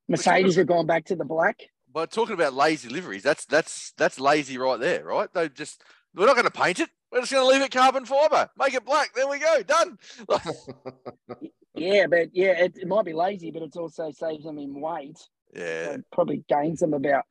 Mercedes 0.09 0.57
are 0.57 0.63
going 0.65 0.87
back 0.87 1.05
to 1.05 1.15
the 1.15 1.23
black. 1.23 1.61
But 1.91 2.11
talking 2.11 2.33
about 2.33 2.53
lazy 2.53 2.89
liveries, 2.89 3.23
that's 3.23 3.45
that's 3.45 3.93
that's 3.97 4.19
lazy 4.19 4.57
right 4.57 4.79
there, 4.79 5.03
right? 5.03 5.31
They 5.33 5.49
just 5.49 5.83
we're 6.13 6.25
not 6.25 6.35
going 6.35 6.45
to 6.45 6.51
paint 6.51 6.79
it. 6.79 6.89
We're 7.11 7.21
just 7.21 7.31
going 7.31 7.43
to 7.43 7.51
leave 7.51 7.65
it 7.65 7.71
carbon 7.71 8.05
fiber, 8.05 8.49
make 8.57 8.73
it 8.73 8.85
black. 8.85 9.13
There 9.13 9.27
we 9.27 9.39
go, 9.39 9.63
done. 9.63 9.97
yeah, 11.75 12.05
but 12.07 12.29
yeah, 12.33 12.63
it, 12.63 12.77
it, 12.77 12.87
might 12.87 13.05
be 13.05 13.13
lazy, 13.13 13.49
but 13.49 13.63
it 13.63 13.75
also 13.75 14.11
saves 14.11 14.43
them 14.43 14.59
in 14.59 14.79
weight. 14.79 15.17
Yeah, 15.55 15.95
so 15.95 16.01
probably 16.11 16.43
gains 16.47 16.79
them 16.79 16.93
about 16.93 17.23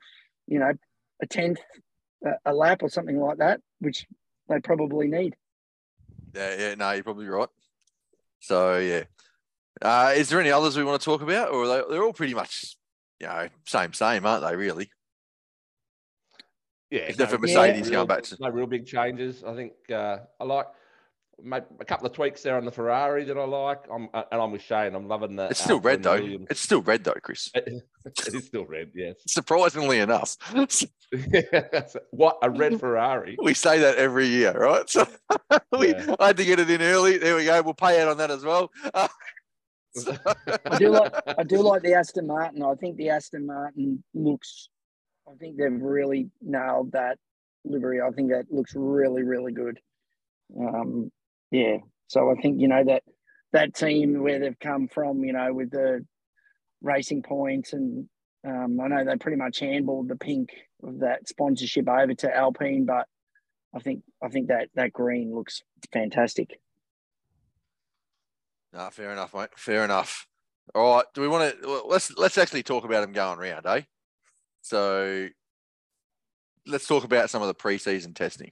you 0.48 0.58
know 0.58 0.72
a 1.22 1.26
tenth 1.26 1.60
a, 2.24 2.30
a 2.46 2.52
lap 2.52 2.82
or 2.82 2.88
something 2.88 3.20
like 3.20 3.38
that, 3.38 3.60
which 3.78 4.06
they 4.48 4.58
probably 4.60 5.06
need. 5.06 5.36
Yeah, 6.34 6.54
yeah, 6.58 6.74
no, 6.74 6.90
you're 6.92 7.04
probably 7.04 7.28
right. 7.28 7.48
So 8.40 8.78
yeah, 8.78 9.04
Uh, 9.82 10.12
is 10.16 10.28
there 10.28 10.40
any 10.40 10.50
others 10.50 10.76
we 10.76 10.84
want 10.84 11.00
to 11.00 11.04
talk 11.04 11.22
about, 11.22 11.50
or 11.50 11.64
are 11.64 11.68
they, 11.68 11.82
they're 11.90 12.02
all 12.02 12.12
pretty 12.12 12.34
much, 12.34 12.76
you 13.20 13.26
know, 13.26 13.48
same 13.66 13.92
same, 13.92 14.26
aren't 14.26 14.44
they? 14.44 14.56
Really? 14.56 14.90
Yeah, 16.90 17.00
Except 17.00 17.30
for 17.30 17.36
no 17.38 17.42
Mercedes 17.42 17.90
real- 17.90 17.92
going 18.00 18.08
back 18.08 18.22
to- 18.24 18.36
no 18.40 18.48
real 18.48 18.66
big 18.66 18.86
changes. 18.86 19.44
I 19.44 19.54
think 19.54 19.72
uh, 19.92 20.18
I 20.40 20.44
like 20.44 20.66
made 21.40 21.62
a 21.78 21.84
couple 21.84 22.04
of 22.06 22.12
tweaks 22.14 22.42
there 22.42 22.56
on 22.56 22.64
the 22.64 22.70
Ferrari 22.72 23.24
that 23.24 23.36
I 23.38 23.44
like. 23.44 23.80
I'm 23.92 24.08
uh, 24.14 24.22
and 24.32 24.40
I'm 24.40 24.50
with 24.52 24.62
Shane. 24.62 24.94
I'm 24.94 25.06
loving 25.06 25.36
the. 25.36 25.48
It's 25.50 25.60
still 25.62 25.76
Alpha 25.76 25.86
red 25.86 26.02
though. 26.02 26.14
Williams. 26.14 26.46
It's 26.50 26.60
still 26.60 26.80
red 26.82 27.04
though, 27.04 27.12
Chris. 27.22 27.50
it 27.54 27.82
is 28.34 28.46
still 28.46 28.64
red. 28.64 28.90
Yes. 28.94 29.16
Surprisingly 29.28 29.98
enough, 30.00 30.36
what 32.10 32.38
a 32.42 32.50
red 32.50 32.80
Ferrari. 32.80 33.36
we 33.42 33.52
say 33.54 33.78
that 33.80 33.96
every 33.96 34.26
year, 34.26 34.52
right? 34.52 34.88
So 34.88 35.06
we, 35.78 35.88
Yeah. 35.90 36.14
I 36.18 36.28
had 36.28 36.36
to 36.38 36.44
get 36.44 36.58
it 36.58 36.70
in 36.70 36.80
early. 36.82 37.18
There 37.18 37.36
we 37.36 37.44
go. 37.44 37.60
We'll 37.62 37.74
pay 37.74 38.00
out 38.00 38.08
on 38.08 38.16
that 38.16 38.30
as 38.30 38.44
well. 38.44 38.70
Uh, 38.94 39.08
I 39.96 40.78
do 40.78 40.90
like 40.90 41.12
I 41.26 41.42
do 41.42 41.62
like 41.62 41.82
the 41.82 41.94
Aston 41.94 42.26
Martin. 42.26 42.62
I 42.62 42.74
think 42.74 42.96
the 42.96 43.10
Aston 43.10 43.46
Martin 43.46 44.02
looks. 44.14 44.68
I 45.28 45.34
think 45.38 45.56
they've 45.56 45.80
really 45.80 46.30
nailed 46.40 46.92
that 46.92 47.18
livery. 47.64 48.00
I 48.00 48.10
think 48.10 48.30
that 48.30 48.46
looks 48.50 48.72
really 48.74 49.22
really 49.22 49.52
good. 49.52 49.78
Um, 50.58 51.10
yeah. 51.50 51.78
So 52.08 52.30
I 52.30 52.40
think 52.40 52.60
you 52.60 52.68
know 52.68 52.84
that 52.84 53.02
that 53.52 53.74
team 53.74 54.22
where 54.22 54.38
they've 54.38 54.58
come 54.58 54.88
from, 54.88 55.24
you 55.24 55.32
know, 55.32 55.52
with 55.52 55.70
the 55.70 56.04
racing 56.82 57.22
points 57.22 57.72
and 57.72 58.08
um, 58.46 58.78
I 58.80 58.88
know 58.88 59.04
they 59.04 59.16
pretty 59.16 59.36
much 59.36 59.60
handballed 59.60 60.08
the 60.08 60.16
pink 60.16 60.50
of 60.82 61.00
that 61.00 61.28
sponsorship 61.28 61.88
over 61.88 62.14
to 62.14 62.34
Alpine, 62.36 62.86
but 62.86 63.06
I 63.74 63.80
think 63.80 64.02
I 64.22 64.28
think 64.28 64.48
that 64.48 64.68
that 64.74 64.92
green 64.92 65.34
looks 65.34 65.62
fantastic. 65.92 66.60
No, 68.72 68.88
fair 68.90 69.12
enough, 69.12 69.34
mate. 69.34 69.48
Fair 69.56 69.84
enough. 69.84 70.26
All 70.74 70.96
right. 70.96 71.04
Do 71.14 71.20
we 71.20 71.28
want 71.28 71.60
to 71.60 71.82
let's 71.86 72.16
let's 72.16 72.38
actually 72.38 72.62
talk 72.62 72.84
about 72.84 73.00
them 73.00 73.12
going 73.12 73.38
round, 73.38 73.66
eh? 73.66 73.82
So 74.62 75.28
let's 76.66 76.86
talk 76.86 77.04
about 77.04 77.30
some 77.30 77.42
of 77.42 77.48
the 77.48 77.54
preseason 77.54 78.14
testing. 78.14 78.50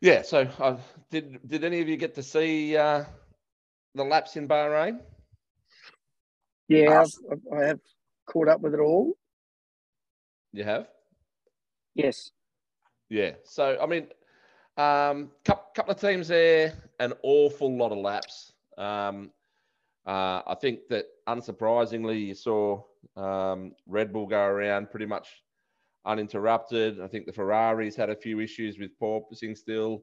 Yeah. 0.00 0.22
So 0.22 0.48
uh, 0.58 0.76
did 1.10 1.38
did 1.46 1.64
any 1.64 1.80
of 1.80 1.88
you 1.88 1.96
get 1.96 2.14
to 2.16 2.22
see 2.22 2.76
uh, 2.76 3.04
the 3.94 4.04
laps 4.04 4.36
in 4.36 4.48
Bahrain? 4.48 4.98
Yeah, 6.68 7.02
Us. 7.02 7.18
I've, 7.30 7.40
I 7.56 7.64
have 7.66 7.80
caught 8.26 8.48
up 8.48 8.60
with 8.60 8.74
it 8.74 8.80
all. 8.80 9.16
You 10.52 10.64
have. 10.64 10.88
Yes. 11.94 12.30
Yeah. 13.08 13.32
So 13.44 13.78
I 13.80 13.86
mean, 13.86 14.08
um, 14.76 15.30
couple, 15.44 15.63
couple 15.74 15.92
of 15.92 16.00
teams 16.00 16.28
there, 16.28 16.72
an 17.00 17.12
awful 17.22 17.76
lot 17.76 17.92
of 17.92 17.98
laps. 17.98 18.52
Um, 18.78 19.30
uh, 20.06 20.42
I 20.46 20.56
think 20.60 20.80
that 20.90 21.06
unsurprisingly, 21.28 22.26
you 22.26 22.34
saw 22.34 22.82
um, 23.16 23.72
Red 23.86 24.12
Bull 24.12 24.26
go 24.26 24.40
around 24.42 24.90
pretty 24.90 25.06
much 25.06 25.42
uninterrupted. 26.04 27.00
I 27.00 27.08
think 27.08 27.26
the 27.26 27.32
Ferraris 27.32 27.96
had 27.96 28.10
a 28.10 28.16
few 28.16 28.40
issues 28.40 28.78
with 28.78 28.98
porpoising 29.00 29.56
still, 29.56 30.02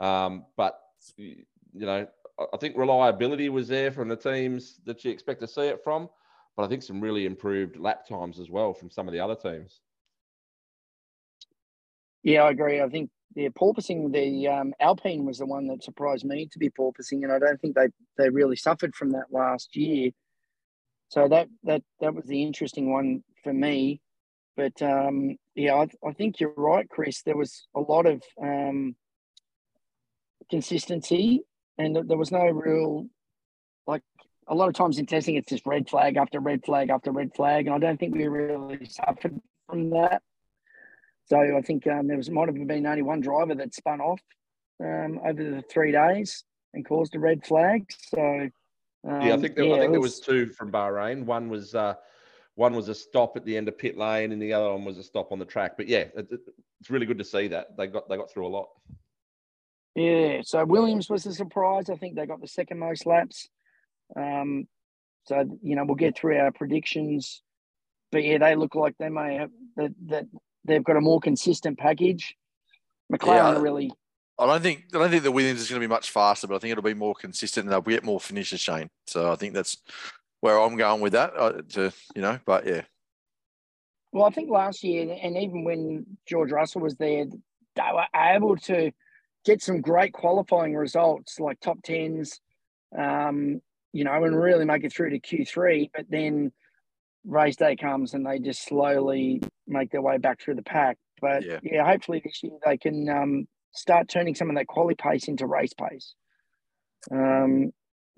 um, 0.00 0.44
but 0.56 0.80
you 1.16 1.44
know, 1.74 2.06
I- 2.38 2.46
I 2.52 2.56
think 2.56 2.76
reliability 2.76 3.48
was 3.48 3.68
there 3.68 3.90
from 3.90 4.08
the 4.08 4.16
teams 4.16 4.78
that 4.84 5.04
you 5.04 5.10
expect 5.10 5.40
to 5.40 5.48
see 5.48 5.62
it 5.62 5.82
from. 5.82 6.08
But 6.56 6.64
I 6.64 6.68
think 6.68 6.82
some 6.82 7.00
really 7.00 7.24
improved 7.24 7.76
lap 7.76 8.06
times 8.06 8.40
as 8.40 8.50
well 8.50 8.74
from 8.74 8.90
some 8.90 9.06
of 9.06 9.12
the 9.12 9.20
other 9.20 9.36
teams. 9.36 9.80
Yeah, 12.28 12.42
I 12.42 12.50
agree. 12.50 12.82
I 12.82 12.88
think 12.90 13.08
the 13.34 13.48
porpoising, 13.48 14.12
the 14.12 14.48
um, 14.48 14.74
Alpine 14.80 15.24
was 15.24 15.38
the 15.38 15.46
one 15.46 15.66
that 15.68 15.82
surprised 15.82 16.26
me 16.26 16.46
to 16.52 16.58
be 16.58 16.68
porpoising, 16.68 17.22
and 17.22 17.32
I 17.32 17.38
don't 17.38 17.58
think 17.58 17.74
they 17.74 17.88
they 18.18 18.28
really 18.28 18.54
suffered 18.54 18.94
from 18.94 19.12
that 19.12 19.32
last 19.32 19.74
year. 19.74 20.10
So 21.08 21.26
that 21.28 21.48
that 21.64 21.82
that 22.00 22.14
was 22.14 22.26
the 22.26 22.42
interesting 22.42 22.92
one 22.92 23.24
for 23.42 23.54
me. 23.54 24.02
But 24.58 24.82
um, 24.82 25.38
yeah, 25.54 25.76
I, 25.76 25.88
I 26.06 26.12
think 26.12 26.38
you're 26.38 26.52
right, 26.54 26.86
Chris. 26.90 27.22
There 27.22 27.34
was 27.34 27.66
a 27.74 27.80
lot 27.80 28.04
of 28.04 28.22
um, 28.42 28.94
consistency, 30.50 31.44
and 31.78 31.96
there 31.96 32.18
was 32.18 32.30
no 32.30 32.44
real 32.44 33.06
like 33.86 34.02
a 34.48 34.54
lot 34.54 34.68
of 34.68 34.74
times 34.74 34.98
in 34.98 35.06
testing, 35.06 35.36
it's 35.36 35.48
just 35.48 35.64
red 35.64 35.88
flag 35.88 36.18
after 36.18 36.40
red 36.40 36.62
flag 36.62 36.90
after 36.90 37.10
red 37.10 37.30
flag, 37.34 37.66
and 37.66 37.74
I 37.74 37.78
don't 37.78 37.98
think 37.98 38.14
we 38.14 38.28
really 38.28 38.84
suffered 38.84 39.40
from 39.66 39.88
that. 39.90 40.20
So 41.30 41.38
I 41.56 41.60
think 41.62 41.86
um, 41.86 42.06
there 42.06 42.16
was 42.16 42.30
might 42.30 42.48
have 42.48 42.66
been 42.66 42.86
only 42.86 43.02
one 43.02 43.20
driver 43.20 43.54
that 43.54 43.74
spun 43.74 44.00
off 44.00 44.20
um, 44.82 45.20
over 45.24 45.42
the 45.42 45.62
three 45.70 45.92
days 45.92 46.44
and 46.72 46.86
caused 46.86 47.14
a 47.14 47.18
red 47.18 47.44
flag. 47.44 47.90
So 47.90 48.48
um, 49.06 49.20
Yeah, 49.20 49.34
I 49.34 49.36
think 49.36 49.54
there, 49.54 49.64
yeah, 49.64 49.74
I 49.74 49.78
think 49.78 49.88
it 49.88 49.92
there 49.92 50.00
was 50.00 50.20
two 50.20 50.46
from 50.46 50.72
Bahrain. 50.72 51.24
One 51.24 51.48
was 51.50 51.74
uh, 51.74 51.94
one 52.54 52.74
was 52.74 52.88
a 52.88 52.94
stop 52.94 53.36
at 53.36 53.44
the 53.44 53.56
end 53.56 53.68
of 53.68 53.76
pit 53.76 53.96
lane, 53.98 54.32
and 54.32 54.40
the 54.40 54.52
other 54.54 54.70
one 54.72 54.84
was 54.84 54.98
a 54.98 55.02
stop 55.02 55.30
on 55.30 55.38
the 55.38 55.44
track. 55.44 55.76
But 55.76 55.86
yeah, 55.88 56.04
it- 56.16 56.40
it's 56.80 56.90
really 56.90 57.06
good 57.06 57.18
to 57.18 57.24
see 57.24 57.48
that 57.48 57.76
they 57.76 57.88
got 57.88 58.08
they 58.08 58.16
got 58.16 58.30
through 58.30 58.46
a 58.46 58.48
lot. 58.48 58.68
Yeah, 59.96 60.42
so 60.44 60.64
Williams 60.64 61.10
was 61.10 61.26
a 61.26 61.34
surprise. 61.34 61.90
I 61.90 61.96
think 61.96 62.14
they 62.14 62.24
got 62.24 62.40
the 62.40 62.46
second 62.46 62.78
most 62.78 63.04
laps. 63.04 63.48
Um, 64.16 64.68
so 65.24 65.58
you 65.60 65.74
know 65.76 65.84
we'll 65.84 65.96
get 65.96 66.16
through 66.16 66.38
our 66.38 66.52
predictions, 66.52 67.42
but 68.12 68.22
yeah, 68.24 68.38
they 68.38 68.54
look 68.54 68.74
like 68.76 68.94
they 68.98 69.08
may 69.08 69.34
have 69.34 69.50
that 69.76 69.90
that 70.06 70.26
they've 70.64 70.84
got 70.84 70.96
a 70.96 71.00
more 71.00 71.20
consistent 71.20 71.78
package. 71.78 72.36
McLaren 73.12 73.54
Yeah. 73.54 73.60
really 73.60 73.90
I 74.38 74.46
don't 74.46 74.62
think 74.62 74.84
I 74.94 74.98
don't 74.98 75.10
think 75.10 75.24
the 75.24 75.32
Williams 75.32 75.60
is 75.60 75.68
going 75.68 75.80
to 75.80 75.86
be 75.86 75.92
much 75.92 76.10
faster, 76.10 76.46
but 76.46 76.54
I 76.54 76.58
think 76.58 76.72
it'll 76.72 76.82
be 76.82 76.94
more 76.94 77.14
consistent 77.14 77.64
and 77.64 77.72
they'll 77.72 77.80
get 77.80 78.04
more 78.04 78.20
finishes, 78.20 78.60
Shane. 78.60 78.88
So 79.06 79.32
I 79.32 79.34
think 79.34 79.52
that's 79.52 79.76
where 80.40 80.60
I'm 80.60 80.76
going 80.76 81.00
with 81.00 81.14
that. 81.14 81.36
Uh, 81.36 81.62
to 81.70 81.92
you 82.14 82.22
know, 82.22 82.38
but 82.46 82.64
yeah, 82.64 82.82
Well, 84.12 84.26
I 84.26 84.30
think 84.30 84.48
last 84.48 84.84
year, 84.84 85.18
and 85.20 85.36
even 85.36 85.64
when 85.64 86.06
George 86.26 86.52
Russell 86.52 86.82
was 86.82 86.94
there, 86.96 87.24
they 87.74 87.82
were 87.92 88.06
able 88.14 88.56
to 88.56 88.92
get 89.44 89.60
some 89.60 89.80
great 89.80 90.12
qualifying 90.12 90.76
results, 90.76 91.40
like 91.40 91.58
top 91.58 91.82
tens, 91.82 92.40
um, 92.96 93.60
you 93.92 94.04
know, 94.04 94.22
and 94.22 94.40
really 94.40 94.64
make 94.64 94.84
it 94.84 94.92
through 94.92 95.10
to 95.10 95.18
Q3. 95.18 95.90
But 95.92 96.06
then 96.08 96.52
race 97.24 97.56
day 97.56 97.76
comes 97.76 98.14
and 98.14 98.24
they 98.26 98.38
just 98.38 98.64
slowly 98.64 99.40
make 99.66 99.90
their 99.90 100.02
way 100.02 100.18
back 100.18 100.40
through 100.40 100.54
the 100.56 100.62
pack. 100.62 100.96
But 101.20 101.44
Yeah. 101.44 101.60
yeah, 101.62 101.84
hopefully 101.86 102.20
this 102.24 102.42
year 102.42 102.52
they 102.64 102.76
can 102.78 103.08
um, 103.08 103.48
start 103.74 104.08
turning 104.08 104.34
some 104.34 104.50
of 104.50 104.56
that 104.56 104.66
quali 104.66 104.94
pace 104.94 105.28
into 105.28 105.46
race 105.46 105.74
pace. 105.74 106.14
Um, 107.10 107.72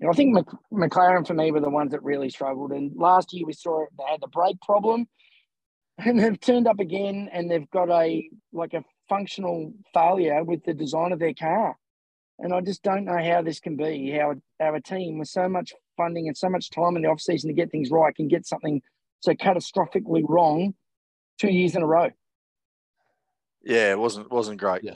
I 0.07 0.13
think 0.13 0.33
Mc- 0.33 0.89
McLaren 0.89 1.27
for 1.27 1.33
me 1.35 1.51
were 1.51 1.59
the 1.59 1.69
ones 1.69 1.91
that 1.91 2.03
really 2.03 2.29
struggled. 2.29 2.71
And 2.71 2.91
last 2.95 3.33
year 3.33 3.45
we 3.45 3.53
saw 3.53 3.85
they 3.97 4.03
had 4.09 4.21
the 4.21 4.27
brake 4.27 4.59
problem 4.61 5.07
and 5.97 6.19
they've 6.19 6.39
turned 6.39 6.67
up 6.67 6.79
again 6.79 7.29
and 7.31 7.49
they've 7.49 7.69
got 7.69 7.89
a 7.89 8.27
like 8.53 8.73
a 8.73 8.83
functional 9.09 9.73
failure 9.93 10.43
with 10.43 10.63
the 10.63 10.73
design 10.73 11.11
of 11.11 11.19
their 11.19 11.33
car 11.33 11.75
and 12.39 12.53
i 12.53 12.61
just 12.61 12.81
don't 12.81 13.03
know 13.03 13.21
how 13.21 13.41
this 13.41 13.59
can 13.59 13.75
be 13.75 14.09
how 14.09 14.33
our 14.61 14.79
team 14.79 15.19
with 15.19 15.27
so 15.27 15.49
much 15.49 15.73
funding 16.01 16.27
and 16.27 16.35
so 16.37 16.49
much 16.49 16.69
time 16.71 16.95
in 16.95 17.01
the 17.03 17.07
off 17.07 17.21
season 17.21 17.47
to 17.49 17.53
get 17.53 17.69
things 17.71 17.91
right 17.91 18.15
can 18.15 18.27
get 18.27 18.45
something 18.47 18.81
so 19.19 19.31
catastrophically 19.33 20.23
wrong 20.27 20.73
two 21.39 21.51
years 21.51 21.75
in 21.75 21.81
a 21.83 21.85
row 21.87 22.09
yeah, 23.63 23.91
it 23.91 23.99
wasn't 23.99 24.31
wasn't 24.31 24.59
great. 24.59 24.83
Yeah. 24.83 24.95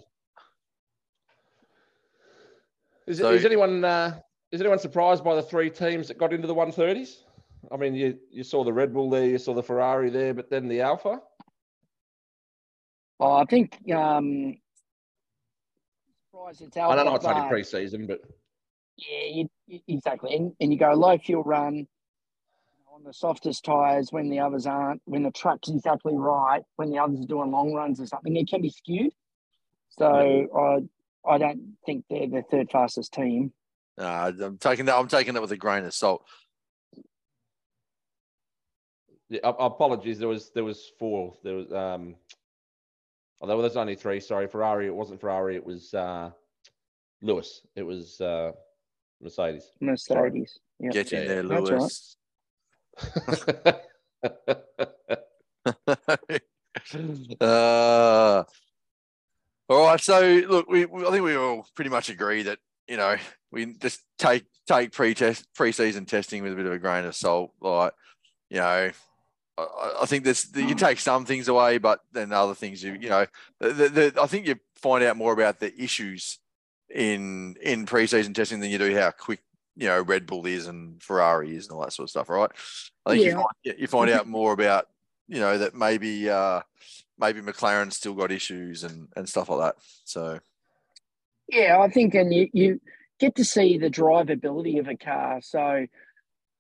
Is, 3.06 3.20
So- 3.20 3.32
is 3.32 3.46
anyone 3.46 3.86
uh, 3.86 4.20
is 4.52 4.60
anyone 4.60 4.80
surprised 4.80 5.24
by 5.24 5.36
the 5.36 5.44
three 5.44 5.70
teams 5.70 6.08
that 6.08 6.18
got 6.18 6.34
into 6.34 6.48
the 6.48 6.56
130s? 6.56 7.18
I 7.72 7.78
mean, 7.78 7.94
you 7.94 8.18
you 8.32 8.44
saw 8.44 8.64
the 8.64 8.74
Red 8.74 8.92
Bull 8.92 9.12
there, 9.12 9.26
you 9.26 9.38
saw 9.38 9.54
the 9.54 9.62
Ferrari 9.62 10.10
there, 10.10 10.34
but 10.34 10.50
then 10.50 10.68
the 10.68 10.82
Alpha. 10.82 11.22
oh, 13.20 13.34
i 13.34 13.46
think 13.46 13.78
um 13.92 14.56
surprised 16.32 16.62
it's 16.64 16.76
Alpha. 16.78 16.94
I 16.94 16.96
don't 16.96 17.06
know 17.06 17.12
Alpha, 17.12 17.28
it's 17.28 17.36
only 17.36 17.42
but- 17.42 17.50
pre-season, 17.50 18.08
but 18.08 18.22
Yeah, 18.98 19.26
you, 19.26 19.42
you- 19.44 19.50
exactly. 19.88 20.36
And, 20.36 20.54
and 20.60 20.72
you 20.72 20.80
go 20.80 20.94
low 20.94 21.18
fuel 21.18 21.44
run 21.44 21.88
on 22.94 23.04
the 23.04 23.14
softest 23.14 23.66
tyres 23.66 24.12
when 24.12 24.30
the 24.30 24.40
others 24.40 24.66
aren't, 24.66 25.02
when 25.06 25.24
the 25.24 25.32
track's 25.32 25.70
exactly 25.70 26.14
right, 26.16 26.64
when 26.78 26.90
the 26.90 26.98
others 26.98 27.20
are 27.20 27.28
doing 27.28 27.52
long 27.52 27.74
runs 27.74 28.00
or 28.00 28.06
something, 28.06 28.36
it 28.36 28.48
can 28.48 28.62
be 28.62 28.70
skewed. 28.70 29.12
So 29.90 30.88
I, 31.26 31.30
I 31.30 31.38
don't 31.38 31.78
think 31.86 32.06
they're 32.10 32.28
the 32.28 32.44
third 32.50 32.70
fastest 32.72 33.14
team. 33.14 33.52
Uh, 33.98 34.32
I'm 34.42 34.58
taking 34.58 34.86
that. 34.86 34.96
I'm 34.96 35.08
taking 35.08 35.34
that 35.34 35.42
with 35.42 35.52
a 35.52 35.58
grain 35.58 35.86
of 35.86 35.94
salt. 35.94 36.26
Yeah, 39.30 39.40
apologies. 39.44 40.20
There 40.20 40.28
was 40.28 40.52
there 40.52 40.66
was 40.66 40.92
four. 41.00 41.36
There 41.44 41.56
was 41.56 41.72
um, 41.72 42.16
oh, 43.42 43.48
there 43.48 43.56
was 43.56 43.78
only 43.78 43.96
three. 43.96 44.20
Sorry, 44.20 44.48
Ferrari. 44.48 44.88
It 44.88 44.96
wasn't 44.96 45.22
Ferrari. 45.22 45.56
It 45.56 45.66
was 45.66 45.94
uh, 45.94 46.32
Lewis. 47.22 47.62
It 47.76 47.84
was 47.84 48.20
uh, 48.20 48.52
Mercedes. 49.22 49.72
Mercedes. 49.80 50.60
Yeah. 50.80 50.92
Get 50.92 51.14
in 51.14 51.22
Yeah, 51.22 51.28
there, 51.28 51.44
That's 51.44 51.72
all 51.72 51.78
Lewis. 51.78 52.18
uh, 57.42 58.44
all 59.70 59.86
right. 59.86 60.00
So 60.00 60.44
look, 60.48 60.70
we, 60.70 60.86
we 60.86 61.06
I 61.06 61.12
think 61.12 61.24
we 61.24 61.36
all 61.36 61.68
pretty 61.76 61.90
much 61.90 62.10
agree 62.10 62.44
that 62.44 62.60
you 62.88 62.98
know 62.98 63.18
we 63.52 63.74
just 63.74 64.02
take 64.18 64.46
take 64.68 64.92
pre-test 64.92 65.48
pre-season 65.54 66.06
testing 66.06 66.44
with 66.44 66.54
a 66.54 66.56
bit 66.56 66.66
of 66.66 66.74
a 66.74 66.80
grain 66.80 67.06
of 67.06 67.16
salt. 67.16 67.52
Like, 67.62 67.94
you 68.50 68.58
know, 68.58 68.92
I, 69.58 69.94
I 70.02 70.06
think 70.06 70.24
there's 70.24 70.48
you 70.56 70.76
take 70.76 71.00
some 71.00 71.26
things 71.26 71.48
away, 71.48 71.78
but 71.78 72.02
then 72.12 72.32
other 72.32 72.56
things 72.56 72.84
you 72.84 72.94
you 72.94 73.10
know, 73.10 73.26
the, 73.60 73.72
the, 73.72 74.14
I 74.22 74.28
think 74.28 74.48
you 74.48 74.56
find 74.76 75.04
out 75.04 75.18
more 75.18 75.34
about 75.34 75.60
the 75.60 75.74
issues 75.82 76.40
in 76.94 77.56
in 77.62 77.86
pre-season 77.86 78.34
testing 78.34 78.60
than 78.60 78.70
you 78.70 78.78
do 78.78 78.96
how 78.96 79.12
quick 79.12 79.42
you 79.76 79.88
know 79.88 80.02
Red 80.02 80.26
Bull 80.26 80.46
is 80.46 80.68
and 80.68 81.02
Ferrari 81.02 81.56
is 81.56 81.68
and 81.68 81.76
all 81.76 81.84
that 81.84 81.94
sort 81.94 82.06
of 82.06 82.10
stuff, 82.10 82.30
right? 82.30 82.50
I 83.06 83.12
think 83.12 83.26
you 83.26 83.34
find, 83.34 83.80
you 83.80 83.88
find 83.88 84.10
out 84.10 84.28
more 84.28 84.54
about 84.54 84.88
you 85.28 85.40
know 85.40 85.58
that 85.58 85.76
maybe 85.76 86.30
uh, 86.30 86.62
maybe 87.18 87.42
McLaren's 87.42 87.98
still 87.98 88.14
got 88.14 88.32
issues 88.32 88.84
and 88.84 89.08
and 89.16 89.28
stuff 89.28 89.50
like 89.50 89.60
that. 89.60 89.76
So 90.06 90.40
Yeah, 91.52 91.80
I 91.80 91.90
think, 91.90 92.16
and 92.16 92.34
you, 92.34 92.50
you 92.54 92.82
get 93.20 93.36
to 93.36 93.46
see 93.46 93.78
the 93.78 93.90
drivability 93.90 94.80
of 94.80 94.88
a 94.88 94.96
car. 94.96 95.42
So, 95.42 95.86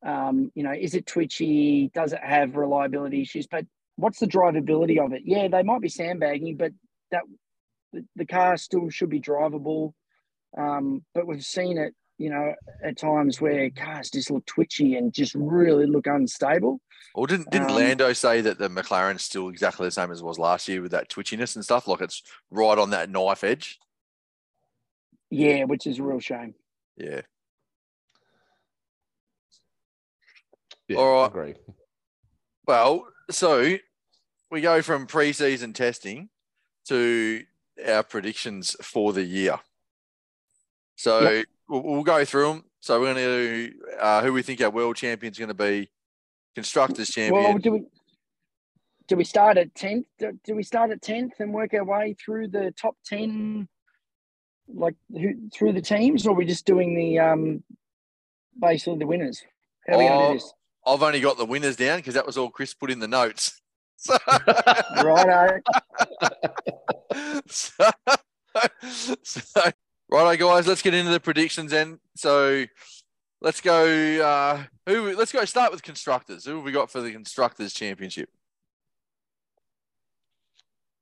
um, 0.06 0.52
you 0.56 0.64
know, 0.64 0.74
is 0.74 0.94
it 0.94 1.08
twitchy? 1.08 1.90
Does 1.94 2.14
it 2.14 2.22
have 2.24 2.56
reliability 2.56 3.22
issues? 3.22 3.48
But 3.48 3.66
what's 3.96 4.20
the 4.20 4.28
drivability 4.28 5.04
of 5.04 5.14
it? 5.14 5.24
Yeah, 5.26 5.48
they 5.48 5.64
might 5.64 5.82
be 5.82 5.90
sandbagging, 5.90 6.58
but 6.58 6.72
that 7.12 7.24
the, 7.94 8.06
the 8.16 8.26
car 8.26 8.58
still 8.58 8.90
should 8.90 9.10
be 9.10 9.22
drivable. 9.22 9.94
Um, 10.58 11.04
but 11.14 11.28
we've 11.28 11.44
seen 11.44 11.78
it, 11.78 11.94
you 12.18 12.30
know, 12.30 12.54
at 12.84 12.98
times 12.98 13.42
where 13.42 13.70
cars 13.70 14.10
just 14.10 14.32
look 14.32 14.46
twitchy 14.46 14.96
and 14.96 15.14
just 15.14 15.36
really 15.36 15.86
look 15.86 16.08
unstable. 16.08 16.80
Or 17.14 17.28
didn't 17.28 17.50
didn't 17.50 17.70
Um, 17.70 17.76
Lando 17.76 18.14
say 18.14 18.42
that 18.42 18.58
the 18.58 18.70
McLaren's 18.70 19.24
still 19.24 19.50
exactly 19.50 19.88
the 19.88 19.92
same 19.92 20.12
as 20.12 20.20
it 20.20 20.26
was 20.26 20.40
last 20.40 20.68
year 20.68 20.82
with 20.82 20.92
that 20.92 21.10
twitchiness 21.10 21.56
and 21.56 21.64
stuff? 21.64 21.88
Like 21.88 22.02
it's 22.02 22.22
right 22.52 22.78
on 22.78 22.90
that 22.92 23.10
knife 23.10 23.44
edge. 23.44 23.80
Yeah, 25.30 25.64
which 25.64 25.88
is 25.88 26.00
a 26.00 26.04
real 26.04 26.20
shame. 26.20 26.56
Yeah. 26.98 27.22
Yeah, 30.88 30.98
All 30.98 31.22
right. 31.22 31.28
agree. 31.28 31.56
Well, 32.68 33.08
so 33.32 33.78
we 34.52 34.62
go 34.62 34.82
from 34.82 35.08
pre-season 35.08 35.74
testing 35.74 36.30
to 36.88 37.44
our 37.86 38.04
predictions 38.04 38.76
for 38.82 39.12
the 39.12 39.24
year. 39.24 39.60
So 40.96 41.44
we'll, 41.68 41.84
we'll 41.84 42.04
go 42.04 42.26
through 42.26 42.48
them. 42.48 42.64
So 42.80 43.00
we're 43.00 43.14
going 43.14 43.26
to 43.26 43.68
do 43.68 43.74
uh, 44.00 44.22
who 44.22 44.34
we 44.34 44.42
think 44.42 44.62
our 44.62 44.70
world 44.70 44.96
champion's 44.96 45.38
going 45.38 45.50
to 45.50 45.54
be, 45.54 45.90
constructors 46.54 47.10
champion. 47.10 47.44
Well, 47.44 47.58
do 47.58 47.72
we 47.72 47.84
do 49.08 49.16
we 49.16 49.24
start 49.24 49.58
at 49.58 49.74
tenth? 49.76 50.08
Do, 50.20 50.38
do 50.44 50.56
we 50.56 50.64
start 50.64 50.92
at 50.92 51.02
tenth 51.02 51.34
and 51.40 51.54
work 51.54 51.74
our 51.74 51.84
way 51.84 52.16
through 52.24 52.50
the 52.50 52.74
top 52.80 52.96
ten, 53.06 53.68
like 54.68 54.96
who, 55.12 55.50
through 55.54 55.74
the 55.74 55.82
teams, 55.82 56.26
or 56.26 56.32
are 56.32 56.34
we 56.34 56.46
just 56.46 56.66
doing 56.66 56.96
the 56.96 57.20
um, 57.20 57.64
basically 58.60 59.00
the 59.00 59.08
winners? 59.08 59.44
How 59.88 59.96
are 59.96 60.00
we 60.00 60.08
going 60.08 60.20
to 60.20 60.26
Oh, 60.26 60.28
do 60.30 60.34
this? 60.36 60.54
I've 60.88 61.04
only 61.04 61.20
got 61.20 61.38
the 61.38 61.46
winners 61.46 61.76
down 61.76 61.98
because 61.98 62.14
that 62.14 62.26
was 62.26 62.38
all 62.38 62.50
Chris 62.50 62.74
put 62.74 62.92
in 62.92 63.00
the 63.00 63.08
notes. 63.08 63.62
So, 63.98 64.18
Righto. 65.04 65.62
so, 67.48 67.90
so 69.24 69.72
righto, 70.24 70.48
guys, 70.48 70.68
let's 70.68 70.82
get 70.82 70.94
into 70.94 71.12
the 71.12 71.20
predictions 71.20 71.72
then. 71.72 72.00
So 72.16 72.66
let's 73.42 73.62
go. 73.62 73.86
Uh, 74.22 74.64
who? 74.86 75.16
Let's 75.16 75.32
go. 75.32 75.44
Start 75.46 75.72
with 75.72 75.84
constructors. 75.84 76.46
Who 76.46 76.58
have 76.58 76.64
we 76.64 76.72
got 76.72 76.92
for 76.92 77.02
the 77.02 77.12
constructors 77.12 77.74
championship? 77.74 78.30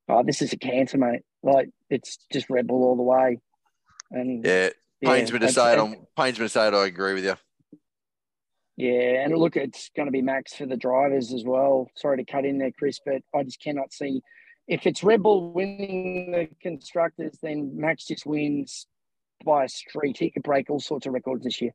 Oh, 0.10 0.24
this 0.24 0.42
is 0.42 0.54
a 0.54 0.58
cancer, 0.58 0.98
mate. 0.98 1.22
Like 1.42 1.70
it's 1.90 2.18
just 2.32 2.50
Red 2.50 2.68
Bull 2.68 2.84
all 2.84 2.96
the 2.96 3.04
way. 3.04 3.40
And 4.12 4.46
Yeah, 4.46 4.70
pains 5.04 5.32
me 5.32 5.40
to 5.40 5.52
say 5.52 5.74
it. 5.74 5.80
On 5.80 5.96
pains 6.18 6.40
me 6.40 6.46
to 6.46 6.50
say 6.50 6.68
it. 6.68 6.74
I 6.74 6.86
agree 6.86 7.14
with 7.14 7.26
you. 7.26 7.36
Yeah, 8.76 9.24
and 9.24 9.38
look, 9.38 9.56
it's 9.56 9.92
going 9.96 10.08
to 10.08 10.12
be 10.12 10.24
max 10.24 10.56
for 10.56 10.66
the 10.66 10.76
drivers 10.76 11.32
as 11.32 11.44
well. 11.46 11.90
Sorry 11.96 12.18
to 12.18 12.26
cut 12.26 12.44
in 12.44 12.58
there, 12.58 12.72
Chris, 12.72 13.00
but 13.06 13.22
I 13.34 13.44
just 13.44 13.62
cannot 13.62 13.94
see 13.94 14.22
if 14.68 14.88
it's 14.88 15.04
Red 15.04 15.24
Bull 15.24 15.52
winning 15.52 16.32
the 16.32 16.48
constructors, 16.62 17.38
then 17.42 17.78
Max 17.78 18.06
just 18.06 18.26
wins 18.26 18.88
by 19.44 19.66
a 19.66 19.70
street. 19.70 20.18
He 20.18 20.30
could 20.30 20.44
break 20.44 20.70
all 20.70 20.80
sorts 20.80 21.06
of 21.06 21.14
records 21.14 21.44
this 21.44 21.62
year. 21.62 21.72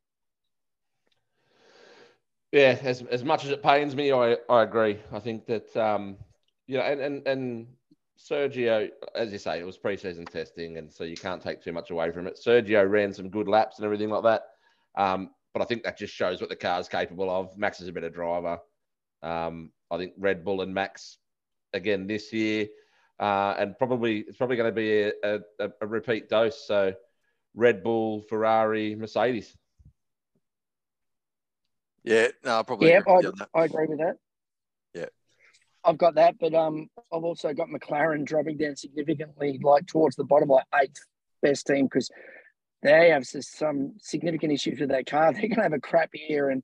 Yeah, 2.53 2.79
as, 2.83 3.03
as 3.11 3.25
much 3.25 3.45
as 3.45 3.51
it 3.51 3.63
pains 3.63 3.95
me, 3.95 4.11
I, 4.13 4.37
I 4.49 4.63
agree. 4.63 4.99
I 5.13 5.19
think 5.19 5.47
that 5.47 5.77
um, 5.77 6.17
you 6.67 6.79
know, 6.79 6.83
and, 6.83 7.01
and 7.01 7.27
and 7.27 7.67
Sergio, 8.19 8.89
as 9.15 9.33
you 9.33 9.39
say, 9.39 9.61
it 9.61 9.67
was 9.67 9.79
preseason 9.79 10.29
testing, 10.29 10.79
and 10.79 10.91
so 10.91 11.05
you 11.05 11.17
can't 11.17 11.43
take 11.43 11.63
too 11.63 11.73
much 11.73 11.91
away 11.91 12.11
from 12.11 12.27
it. 12.27 12.41
Sergio 12.43 12.89
ran 12.89 13.13
some 13.13 13.29
good 13.29 13.49
laps 13.49 13.79
and 13.79 13.85
everything 13.85 14.09
like 14.09 14.23
that, 14.23 14.45
um, 14.97 15.31
but 15.53 15.61
I 15.63 15.67
think 15.67 15.83
that 15.83 15.99
just 15.99 16.15
shows 16.15 16.41
what 16.41 16.49
the 16.49 16.57
car's 16.57 16.89
capable 16.89 17.31
of. 17.31 17.57
Max 17.59 17.81
is 17.81 17.89
a 17.89 17.93
better 17.93 18.11
driver. 18.11 18.59
Um, 19.23 19.71
I 19.91 19.99
think 19.99 20.15
Red 20.17 20.43
Bull 20.43 20.63
and 20.63 20.73
Max 20.73 21.19
again 21.75 22.07
this 22.07 22.33
year, 22.33 22.67
uh, 23.21 23.57
and 23.59 23.77
probably 23.77 24.21
it's 24.21 24.39
probably 24.39 24.57
going 24.57 24.75
to 24.75 24.75
be 24.75 25.03
a, 25.03 25.41
a, 25.59 25.71
a 25.83 25.87
repeat 25.87 26.31
dose. 26.31 26.67
So 26.67 26.95
Red 27.59 27.83
Bull, 27.83 28.23
Ferrari, 28.29 28.95
Mercedes. 28.95 29.53
Yeah, 32.05 32.29
no, 32.45 32.61
I 32.61 32.63
probably 32.63 32.91
Yeah, 32.91 32.99
agree 33.01 33.13
I, 33.13 33.17
with 33.17 33.25
you 33.25 33.33
that. 33.39 33.49
I 33.53 33.65
agree 33.65 33.87
with 33.89 33.99
that. 33.99 34.17
Yeah. 34.95 35.07
I've 35.85 35.99
got 35.99 36.15
that, 36.15 36.37
but 36.39 36.55
um, 36.55 36.89
I've 37.13 37.25
also 37.25 37.53
got 37.53 37.69
McLaren 37.69 38.25
dropping 38.25 38.59
down 38.59 38.77
significantly, 38.77 39.59
like 39.61 39.87
towards 39.89 40.15
the 40.15 40.23
bottom, 40.23 40.51
like 40.51 40.67
eighth 40.81 41.01
best 41.43 41.67
team, 41.67 41.87
because 41.87 42.09
they 42.83 43.11
have 43.11 43.27
some 43.27 43.95
significant 44.01 44.53
issues 44.53 44.79
with 44.79 44.91
that 44.91 45.07
car. 45.07 45.33
They're 45.33 45.43
going 45.43 45.57
to 45.57 45.63
have 45.63 45.73
a 45.73 45.81
crap 45.81 46.11
year, 46.15 46.51
and 46.51 46.63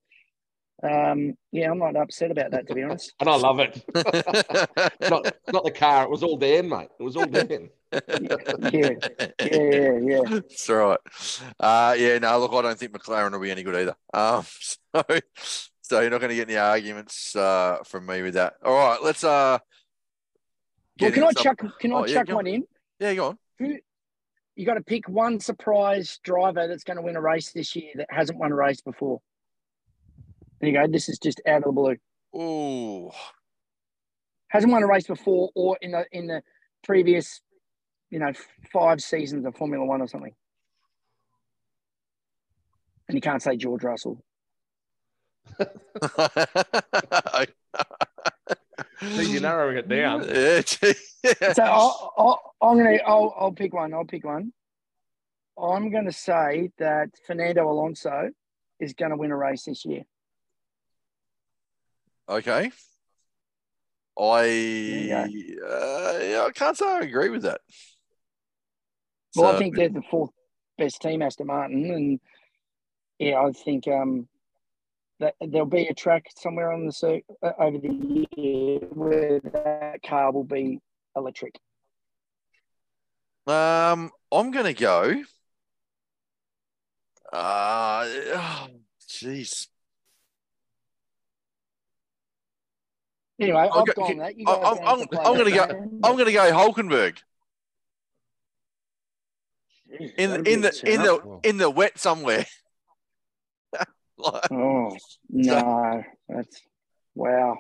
um, 0.83 1.35
yeah, 1.53 1.71
I'm 1.71 1.79
not 1.79 1.97
upset 1.97 2.31
about 2.31 2.51
that 2.51 2.67
to 2.69 2.75
be 2.75 2.83
honest. 2.83 3.13
And 3.21 3.29
I 3.29 3.37
love 3.37 3.61
it. 3.61 3.83
Not, 5.09 5.33
not 5.53 5.65
the 5.65 5.71
car. 5.75 6.05
It 6.05 6.11
was 6.11 6.23
all 6.23 6.37
Dan, 6.37 6.69
mate. 6.69 6.89
It 6.99 7.03
was 7.03 7.17
all 7.17 7.27
Dan. 7.27 7.71
Yeah, 7.93 8.01
yeah, 8.73 9.29
yeah, 9.41 9.99
yeah. 10.03 10.21
That's 10.29 10.69
right. 10.69 10.99
Uh, 11.61 11.95
yeah, 11.97 12.19
no, 12.19 12.39
look, 12.41 12.53
I 12.53 12.63
don't 12.63 12.79
think 12.79 12.93
McLaren 12.93 13.33
will 13.33 13.39
be 13.41 13.51
any 13.51 13.63
good 13.63 13.77
either. 13.77 13.95
Um, 14.13 14.45
so, 14.61 15.05
so 15.83 16.01
you're 16.01 16.11
not 16.11 16.21
going 16.21 16.31
to 16.31 16.37
get 16.37 16.49
any 16.49 16.57
arguments 16.59 17.37
uh, 17.37 17.79
from 17.85 18.07
me 18.07 18.23
with 18.23 18.35
that. 18.35 18.55
All 18.65 18.75
right, 18.75 18.99
let's. 19.03 19.23
Uh, 19.23 19.59
Well, 21.01 21.11
can 21.13 21.23
I 21.25 21.29
into 21.29 21.43
some- 21.43 21.57
chuck? 21.57 21.79
Can 21.81 21.93
I 21.93 21.97
Oh, 21.97 22.07
yeah, 22.07 22.15
chuck 22.15 22.29
on. 22.31 22.35
one 22.37 22.47
in? 22.47 22.65
Yeah, 22.99 23.15
go 23.15 23.27
on. 23.29 23.39
Who? 23.59 23.77
You 24.57 24.67
got 24.67 24.75
to 24.75 24.83
pick 24.83 25.09
one 25.09 25.39
surprise 25.41 26.19
driver 26.25 26.67
that's 26.69 26.85
going 26.85 26.97
to 26.97 27.03
win 27.03 27.17
a 27.17 27.21
race 27.21 27.53
this 27.53 27.75
year 27.77 27.91
that 27.97 28.07
hasn't 28.11 28.39
won 28.39 28.53
a 28.53 28.55
race 28.57 28.81
before. 28.81 29.21
There 30.65 30.73
you 30.73 30.79
go. 30.79 30.87
This 30.91 31.11
is 31.11 31.19
just 31.19 31.43
out 31.47 31.59
of 31.59 31.65
the 31.65 31.73
blue. 31.73 31.97
Ooh, 32.35 33.11
hasn't 34.49 34.73
won 34.73 34.83
a 34.83 34.87
race 34.87 35.07
before 35.07 35.51
or 35.55 35.77
in 35.83 35.91
the 35.91 36.07
in 36.11 36.27
the 36.27 36.43
previous 36.83 37.43
you 38.09 38.19
know 38.19 38.33
five 38.73 39.03
seasons 39.03 39.45
of 39.45 39.55
formula 39.57 39.85
one 39.85 40.01
or 40.01 40.09
something 40.09 40.33
and 43.09 43.15
you 43.15 43.21
can't 43.21 43.43
say 43.43 43.57
george 43.57 43.85
russell 43.85 44.25
See, 45.59 45.67
you're 49.33 49.41
narrowing 49.43 49.77
it 49.77 49.89
down. 49.89 50.23
yeah, 50.29 51.53
so 51.53 51.63
I'll, 51.63 52.13
I'll, 52.17 52.55
i'm 52.63 52.79
gonna 52.79 52.99
I'll, 53.07 53.35
I'll 53.39 53.53
pick 53.53 53.75
one 53.75 53.93
i'll 53.93 54.05
pick 54.05 54.25
one 54.25 54.53
i'm 55.61 55.91
gonna 55.91 56.13
say 56.13 56.71
that 56.79 57.11
fernando 57.27 57.69
alonso 57.69 58.31
is 58.81 58.95
gonna 58.95 59.17
win 59.17 59.31
a 59.31 59.37
race 59.37 59.65
this 59.65 59.85
year 59.85 60.05
Okay. 62.29 62.71
I 64.19 64.43
uh, 64.43 66.19
yeah, 66.23 66.45
I 66.47 66.51
can't 66.55 66.77
say 66.77 66.87
I 66.87 67.01
agree 67.01 67.31
with 67.31 67.43
that. 67.43 67.61
well 69.37 69.51
So- 69.51 69.57
i 69.57 69.59
think 69.59 69.75
they're 69.77 69.89
the 69.89 70.03
fourth 70.11 70.31
best 70.79 71.01
team 71.03 71.23
aston 71.23 71.47
martin 71.49 71.91
and 71.91 72.21
yeah 73.19 73.41
i 73.41 73.51
think 73.53 73.87
um 73.89 74.29
that 75.21 75.35
there'll 75.41 75.67
be 75.67 75.87
a 75.87 75.95
track 75.95 76.27
somewhere 76.37 76.73
on 76.73 76.87
the 76.87 76.93
cir- 76.93 77.23
uh, 77.43 77.53
over 77.59 77.79
the 77.79 78.27
year 78.37 78.79
where 78.91 79.41
that 79.41 80.01
car 80.03 80.33
will 80.33 80.45
be 80.45 80.81
electric 81.17 81.59
Um, 83.47 84.11
I'm 84.33 84.51
gonna 84.53 84.73
go. 84.73 85.23
Uh, 87.33 88.05
oh, 88.07 88.67
jeez. 89.09 89.69
Anyway, 93.41 93.59
I'll 93.59 93.81
I've 93.81 93.87
go- 93.87 93.93
gone 93.95 94.19
that. 94.19 94.37
You 94.39 94.45
I- 94.47 94.55
guys 94.55 94.65
I'm- 94.65 94.77
don't 94.77 95.01
have 95.01 95.09
to 95.11 95.17
I'm- 95.21 95.27
I'm 95.27 95.37
gonna 95.39 95.51
go- 95.51 95.67
game. 95.67 96.01
I'm 96.05 96.17
gonna 96.17 96.33
go 96.33 96.53
Hulkenberg 96.53 97.19
Jeez, 99.91 100.15
in 100.17 100.31
that'd 100.31 100.45
the 100.47 100.53
in 100.53 100.61
the 100.61 100.93
in 100.93 101.03
the 101.03 101.41
in 101.45 101.57
the 101.59 101.71
wet 101.71 101.99
somewhere. 101.99 102.47
Like, 104.17 104.53
Oh 104.53 104.97
no, 105.29 106.05
that's 106.29 106.61
wow. 107.17 107.59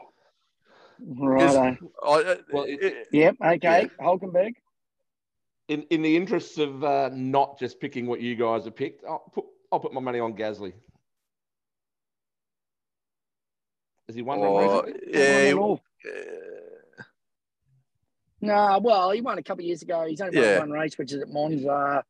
Right. 1.00 1.76
I, 2.02 2.37
Well, 2.52 2.68
Yep. 3.10 3.37
Okay. 3.44 3.90
Hulkenberg. 4.00 4.52
in 5.66 5.82
in 5.90 6.02
the 6.02 6.16
interests 6.16 6.58
of 6.58 6.84
uh, 6.84 7.10
not 7.12 7.58
just 7.58 7.80
picking 7.80 8.06
what 8.06 8.20
you 8.20 8.37
guys 8.37 8.64
have 8.66 8.76
picked, 8.76 9.04
I'll, 9.04 9.18
put, 9.34 9.44
I'll 9.72 9.80
put 9.80 9.92
my 9.92 10.00
money 10.00 10.20
on 10.20 10.34
Gasly. 10.37 10.74
Has 14.07 14.17
he 14.17 14.23
won 14.23 14.38
Or- 14.38 14.53
one 14.53 14.85
recently? 14.87 15.12
yeah, 15.12 15.53
Not 15.53 15.81
he- 16.03 16.09
at 16.09 16.17
uh, 16.17 17.03
No, 18.40 18.79
well, 18.83 19.11
he 19.11 19.21
won 19.23 19.38
a 19.38 19.43
couple 19.43 19.62
of 19.62 19.67
years 19.67 19.83
ago. 19.83 20.05
He's 20.07 20.21
only 20.21 20.37
won 20.37 20.45
Yeah. 20.47 20.59
one 20.59 20.71
race, 20.71 20.99
which 20.99 21.12
is 21.12 21.23
at 21.23 21.29
Monza. 21.31 22.05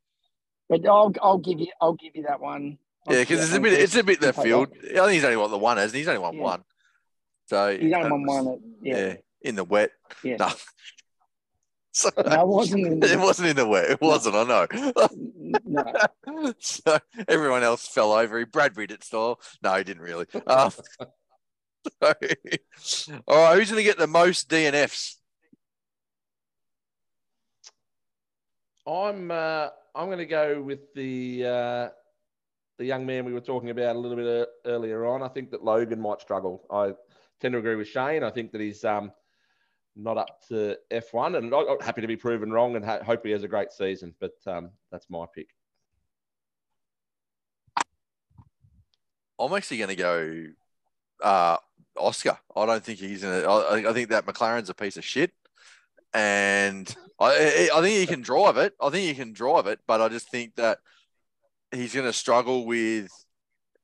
But 0.68 0.86
I'll 0.86 1.12
I'll 1.22 1.38
give 1.38 1.60
you 1.60 1.68
I'll 1.80 1.92
give 1.92 2.16
you 2.16 2.24
that 2.24 2.40
one. 2.40 2.78
I'll 3.06 3.14
yeah, 3.14 3.20
because 3.22 3.40
it's 3.44 3.54
a 3.54 3.60
bit 3.60 3.70
Chris. 3.74 3.84
it's 3.84 3.96
a 3.96 4.02
bit 4.02 4.22
left 4.22 4.42
field. 4.42 4.68
I 4.82 4.88
think 4.94 5.10
he's 5.12 5.24
only 5.24 5.36
won 5.36 5.50
the 5.50 5.58
one, 5.58 5.76
hasn't 5.76 5.94
he? 5.94 6.00
He's 6.00 6.08
only 6.08 6.20
won 6.20 6.36
Yeah. 6.36 6.42
one. 6.42 6.64
So 7.46 7.76
He's 7.78 7.92
only 7.92 8.10
won 8.10 8.24
one. 8.26 8.48
At, 8.48 8.58
yeah, 8.82 8.96
yeah, 8.96 9.16
in 9.42 9.54
the 9.56 9.64
wet. 9.64 9.90
yeah. 10.22 10.36
No. 10.36 10.48
So, 11.96 12.10
No, 12.16 12.40
it 12.42 12.48
wasn't. 12.48 12.86
In 12.88 12.92
it 13.04 13.06
the, 13.06 13.18
wasn't 13.20 13.48
in 13.50 13.54
the 13.56 13.68
wet. 13.68 13.88
It 13.88 14.00
wasn't. 14.00 14.34
I 14.34 14.42
know. 14.42 14.66
no, 15.64 16.52
so 16.58 16.98
everyone 17.28 17.62
else 17.62 17.86
fell 17.86 18.10
over. 18.10 18.36
He 18.40 18.44
Bradbury 18.46 18.88
did 18.88 18.94
it 18.94 19.04
style. 19.04 19.38
No, 19.62 19.74
he 19.76 19.84
didn't 19.84 20.02
really. 20.02 20.26
Um, 20.48 20.72
so, 20.72 20.82
all 22.02 22.12
right, 22.12 23.58
who's 23.58 23.70
going 23.70 23.80
to 23.80 23.82
get 23.82 23.98
the 23.98 24.06
most 24.06 24.48
DNFs? 24.48 25.16
I'm 28.86 29.30
uh, 29.30 29.68
I'm 29.94 30.06
going 30.06 30.18
to 30.18 30.26
go 30.26 30.60
with 30.60 30.92
the 30.94 31.44
uh, 31.44 31.88
the 32.78 32.84
young 32.84 33.06
man 33.06 33.24
we 33.24 33.32
were 33.32 33.40
talking 33.40 33.70
about 33.70 33.96
a 33.96 33.98
little 33.98 34.16
bit 34.16 34.26
uh, 34.26 34.68
earlier 34.68 35.06
on. 35.06 35.22
I 35.22 35.28
think 35.28 35.50
that 35.52 35.64
Logan 35.64 36.00
might 36.00 36.20
struggle. 36.20 36.64
I 36.70 36.92
tend 37.40 37.52
to 37.52 37.58
agree 37.58 37.76
with 37.76 37.88
Shane. 37.88 38.22
I 38.22 38.30
think 38.30 38.52
that 38.52 38.60
he's 38.60 38.84
um, 38.84 39.12
not 39.96 40.18
up 40.18 40.42
to 40.48 40.76
F1, 40.90 41.38
and 41.38 41.54
I'm 41.54 41.80
happy 41.80 42.00
to 42.00 42.06
be 42.06 42.16
proven 42.16 42.52
wrong 42.52 42.76
and 42.76 42.84
hope 42.84 43.24
he 43.24 43.30
has 43.30 43.44
a 43.44 43.48
great 43.48 43.72
season. 43.72 44.14
But 44.20 44.34
um, 44.46 44.70
that's 44.90 45.08
my 45.08 45.24
pick. 45.34 45.48
I'm 49.38 49.52
actually 49.52 49.78
going 49.78 49.88
to 49.88 49.96
go 49.96 50.46
uh, 51.24 51.56
Oscar. 51.96 52.38
I 52.54 52.66
don't 52.66 52.84
think 52.84 52.98
he's 53.00 53.24
in 53.24 53.32
it. 53.32 53.44
I, 53.44 53.90
I 53.90 53.92
think 53.92 54.10
that 54.10 54.26
McLaren's 54.26 54.70
a 54.70 54.74
piece 54.74 54.96
of 54.96 55.04
shit. 55.04 55.32
And 56.12 56.94
I, 57.18 57.68
I 57.72 57.78
I 57.78 57.80
think 57.80 57.98
he 57.98 58.06
can 58.06 58.20
drive 58.20 58.56
it. 58.56 58.74
I 58.80 58.90
think 58.90 59.08
he 59.08 59.14
can 59.14 59.32
drive 59.32 59.66
it, 59.66 59.80
but 59.86 60.00
I 60.00 60.08
just 60.08 60.30
think 60.30 60.54
that 60.56 60.78
he's 61.72 61.92
going 61.92 62.06
to 62.06 62.12
struggle 62.12 62.66
with 62.66 63.10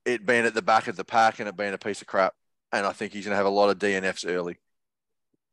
it 0.05 0.25
being 0.25 0.45
at 0.45 0.53
the 0.53 0.61
back 0.61 0.87
of 0.87 0.95
the 0.95 1.03
pack 1.03 1.39
and 1.39 1.49
it 1.49 1.57
being 1.57 1.73
a 1.73 1.77
piece 1.77 2.01
of 2.01 2.07
crap. 2.07 2.33
And 2.71 2.85
I 2.85 2.93
think 2.93 3.11
he's 3.11 3.25
going 3.25 3.33
to 3.33 3.37
have 3.37 3.45
a 3.45 3.49
lot 3.49 3.69
of 3.69 3.79
DNFs 3.79 4.25
early. 4.25 4.57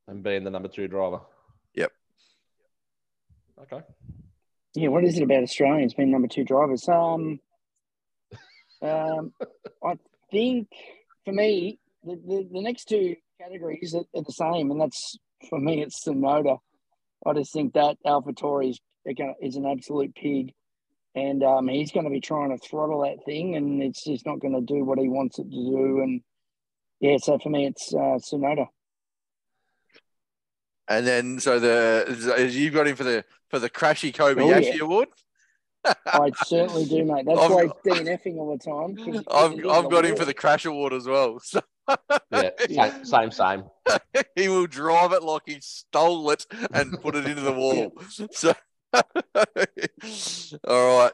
And 0.07 0.23
being 0.23 0.45
the 0.45 0.51
number 0.51 0.69
two 0.69 0.87
driver. 0.87 1.21
Yep. 1.75 1.91
Okay. 3.63 3.81
yeah. 4.75 4.89
What 4.89 5.05
is 5.05 5.19
it 5.19 5.25
about 5.25 5.43
Australians 5.43 5.95
being 5.95 6.13
number 6.13 6.29
two 6.29 6.45
drivers? 6.45 6.89
Um, 6.89 7.41
um, 8.81 9.33
I 9.85 9.99
think 10.31 10.69
for 11.29 11.35
me, 11.35 11.79
the, 12.05 12.15
the, 12.27 12.49
the 12.51 12.63
next 12.63 12.87
two 12.87 13.15
categories 13.39 13.95
are, 13.95 14.05
are 14.19 14.25
the 14.25 14.33
same, 14.33 14.71
and 14.71 14.81
that's 14.81 15.19
for 15.51 15.61
me, 15.61 15.83
it's 15.83 16.03
Tsunoda. 16.03 16.57
I 17.27 17.35
just 17.35 17.53
think 17.53 17.75
that 17.75 17.99
AlphaTauri 18.07 18.71
is, 18.71 18.81
is 19.43 19.57
an 19.57 19.67
absolute 19.67 20.15
pig, 20.15 20.55
and 21.15 21.43
um, 21.43 21.69
he's 21.69 21.93
going 21.93 22.05
to 22.05 22.11
be 22.11 22.23
trying 22.23 22.57
to 22.57 22.67
throttle 22.67 23.03
that 23.03 23.27
thing, 23.27 23.57
and 23.57 23.83
it's 23.83 24.05
just 24.05 24.25
not 24.25 24.41
going 24.41 24.55
to 24.55 24.63
do 24.63 24.85
what 24.85 24.99
he 24.99 25.09
wants 25.09 25.39
it 25.39 25.51
to 25.51 25.51
do. 25.51 26.01
And 26.01 26.23
yeah, 27.01 27.19
so 27.19 27.39
for 27.39 27.51
me, 27.51 27.67
it's 27.67 27.93
uh, 27.93 28.19
Tsunoda. 28.19 28.67
And 30.89 31.07
then, 31.07 31.41
so 31.41 31.61
the 31.61 32.49
you've 32.51 32.73
got 32.73 32.87
him 32.87 32.97
for 32.97 33.05
the 33.05 33.23
for 33.51 33.59
the 33.59 33.69
Crashy 33.69 34.15
Kobayashi 34.15 34.41
Oh, 34.41 34.77
yeah. 34.77 34.83
award. 34.83 35.09
I 36.07 36.31
certainly 36.45 36.85
do, 36.85 37.05
mate. 37.05 37.25
That's 37.27 37.39
I've 37.39 37.51
why 37.51 37.67
got- 37.67 37.77
he's 37.85 37.95
DNFing 38.01 38.37
all 38.37 38.57
the 38.57 38.63
time. 38.63 39.25
I've 39.31 39.53
I've 39.67 39.91
got 39.91 40.05
him 40.05 40.17
for 40.17 40.25
the 40.25 40.35
Crash 40.35 40.65
Award 40.65 40.93
as 40.93 41.07
well. 41.07 41.39
So 41.41 41.61
Yeah. 42.31 42.51
Yeah. 42.69 43.03
Same. 43.03 43.31
Same. 43.31 43.31
Same. 43.31 43.65
he 44.37 44.49
will 44.49 44.67
drive 44.67 45.13
it 45.13 45.23
like 45.23 45.43
he 45.47 45.59
stole 45.61 46.31
it 46.31 46.47
and 46.73 47.01
put 47.01 47.15
it 47.17 47.27
into 47.27 47.41
the 47.43 47.53
wall. 47.63 47.93
So, 48.33 48.53
all 50.67 50.99
right. 50.99 51.13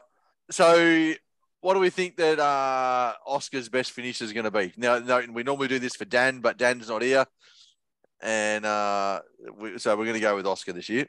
So, 0.51 1.13
what 1.61 1.73
do 1.73 1.79
we 1.79 1.89
think 1.89 2.17
that 2.17 2.39
uh, 2.39 3.13
Oscar's 3.25 3.69
best 3.69 3.91
finish 3.91 4.21
is 4.21 4.33
going 4.33 4.43
to 4.43 4.51
be? 4.51 4.73
Now, 4.77 4.99
no, 4.99 5.23
we 5.31 5.43
normally 5.43 5.67
do 5.67 5.79
this 5.79 5.95
for 5.95 6.05
Dan, 6.05 6.39
but 6.39 6.57
Dan's 6.57 6.89
not 6.89 7.01
here, 7.01 7.25
and 8.21 8.65
uh, 8.65 9.21
we, 9.57 9.77
so 9.79 9.95
we're 9.95 10.03
going 10.05 10.13
to 10.15 10.19
go 10.19 10.35
with 10.35 10.45
Oscar 10.45 10.73
this 10.73 10.89
year. 10.89 11.07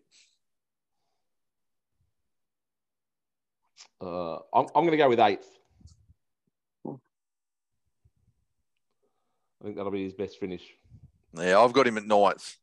Uh, 4.00 4.36
I'm, 4.52 4.66
I'm 4.74 4.84
going 4.84 4.90
to 4.90 4.96
go 4.96 5.08
with 5.08 5.20
eighth. 5.20 5.48
I 6.86 6.92
think 9.64 9.76
that'll 9.76 9.90
be 9.90 10.04
his 10.04 10.12
best 10.12 10.38
finish. 10.38 10.62
Yeah, 11.32 11.58
I've 11.58 11.72
got 11.72 11.86
him 11.86 11.98
at 11.98 12.06
ninth. 12.06 12.56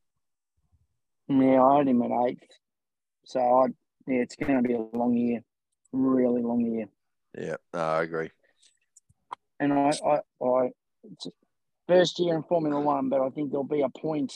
Yeah, 1.28 1.64
I 1.64 1.80
had 1.80 1.88
him 1.88 2.02
at 2.04 2.12
eighth. 2.28 2.48
So 3.26 3.40
I, 3.40 3.66
yeah, 4.08 4.22
it's 4.22 4.36
going 4.36 4.62
to 4.62 4.68
be 4.68 4.74
a 4.74 4.98
long 4.98 5.16
year, 5.16 5.44
really 5.92 6.42
long 6.42 6.62
year. 6.62 6.86
Yeah, 7.38 7.56
no, 7.74 7.80
I 7.80 8.04
agree. 8.04 8.30
And 9.60 9.74
I, 9.74 9.92
I, 10.06 10.46
I, 10.46 10.70
it's 11.04 11.28
first 11.88 12.20
year 12.20 12.36
in 12.36 12.44
Formula 12.44 12.80
One, 12.80 13.10
but 13.10 13.22
I 13.22 13.30
think 13.30 13.52
there'll 13.52 13.64
be 13.64 13.82
a 13.82 13.90
point. 13.90 14.34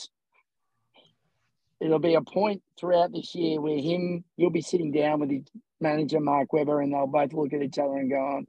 It'll 1.80 1.98
be 2.00 2.14
a 2.14 2.20
point 2.20 2.62
throughout 2.78 3.12
this 3.12 3.34
year 3.34 3.60
where 3.60 3.78
him, 3.78 4.24
you'll 4.36 4.50
be 4.50 4.62
sitting 4.62 4.90
down 4.90 5.20
with 5.20 5.30
his 5.30 5.44
manager 5.80 6.18
Mark 6.20 6.52
Webber, 6.52 6.80
and 6.80 6.92
they'll 6.92 7.06
both 7.06 7.32
look 7.32 7.52
at 7.52 7.62
each 7.62 7.78
other 7.78 7.96
and 7.96 8.10
go, 8.10 8.16
"On, 8.16 8.46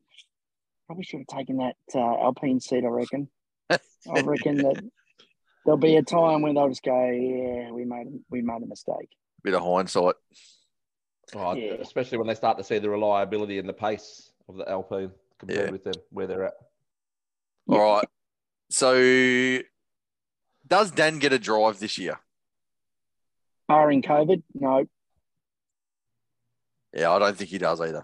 probably 0.87 1.03
should 1.03 1.19
have 1.19 1.37
taken 1.37 1.57
that 1.57 1.75
uh, 1.93 1.99
Alpine 1.99 2.59
seat." 2.59 2.83
I 2.83 2.87
reckon. 2.87 3.29
I 3.69 4.21
reckon 4.23 4.57
that 4.57 4.83
there'll 5.63 5.77
be 5.77 5.97
a 5.97 6.01
time 6.01 6.41
when 6.41 6.55
they'll 6.55 6.69
just 6.69 6.83
go, 6.83 6.91
"Yeah, 7.09 7.71
we 7.71 7.85
made 7.85 8.07
we 8.31 8.41
made 8.41 8.63
a 8.63 8.67
mistake." 8.67 9.09
Bit 9.43 9.53
of 9.53 9.63
hindsight. 9.63 10.15
Oh, 11.35 11.53
Yeah. 11.53 11.73
Especially 11.73 12.17
when 12.17 12.25
they 12.27 12.33
start 12.33 12.57
to 12.57 12.63
see 12.63 12.79
the 12.79 12.89
reliability 12.89 13.59
and 13.59 13.69
the 13.69 13.73
pace 13.73 14.31
of 14.47 14.57
the 14.57 14.67
Alpine 14.67 15.11
compared 15.37 15.67
Yeah. 15.67 15.71
with 15.71 15.83
them 15.83 15.93
where 16.09 16.25
they're 16.25 16.45
at. 16.45 16.53
Yeah. 17.67 17.77
All 17.77 17.93
right. 17.97 18.07
So, 18.71 19.61
does 20.67 20.91
Dan 20.91 21.19
get 21.19 21.31
a 21.31 21.39
drive 21.39 21.79
this 21.79 21.97
year? 21.99 22.19
Barring 23.69 24.01
COVID, 24.01 24.41
no. 24.55 24.83
Yeah, 26.91 27.11
I 27.11 27.19
don't 27.19 27.37
think 27.37 27.51
he 27.51 27.59
does 27.59 27.79
either. 27.79 28.03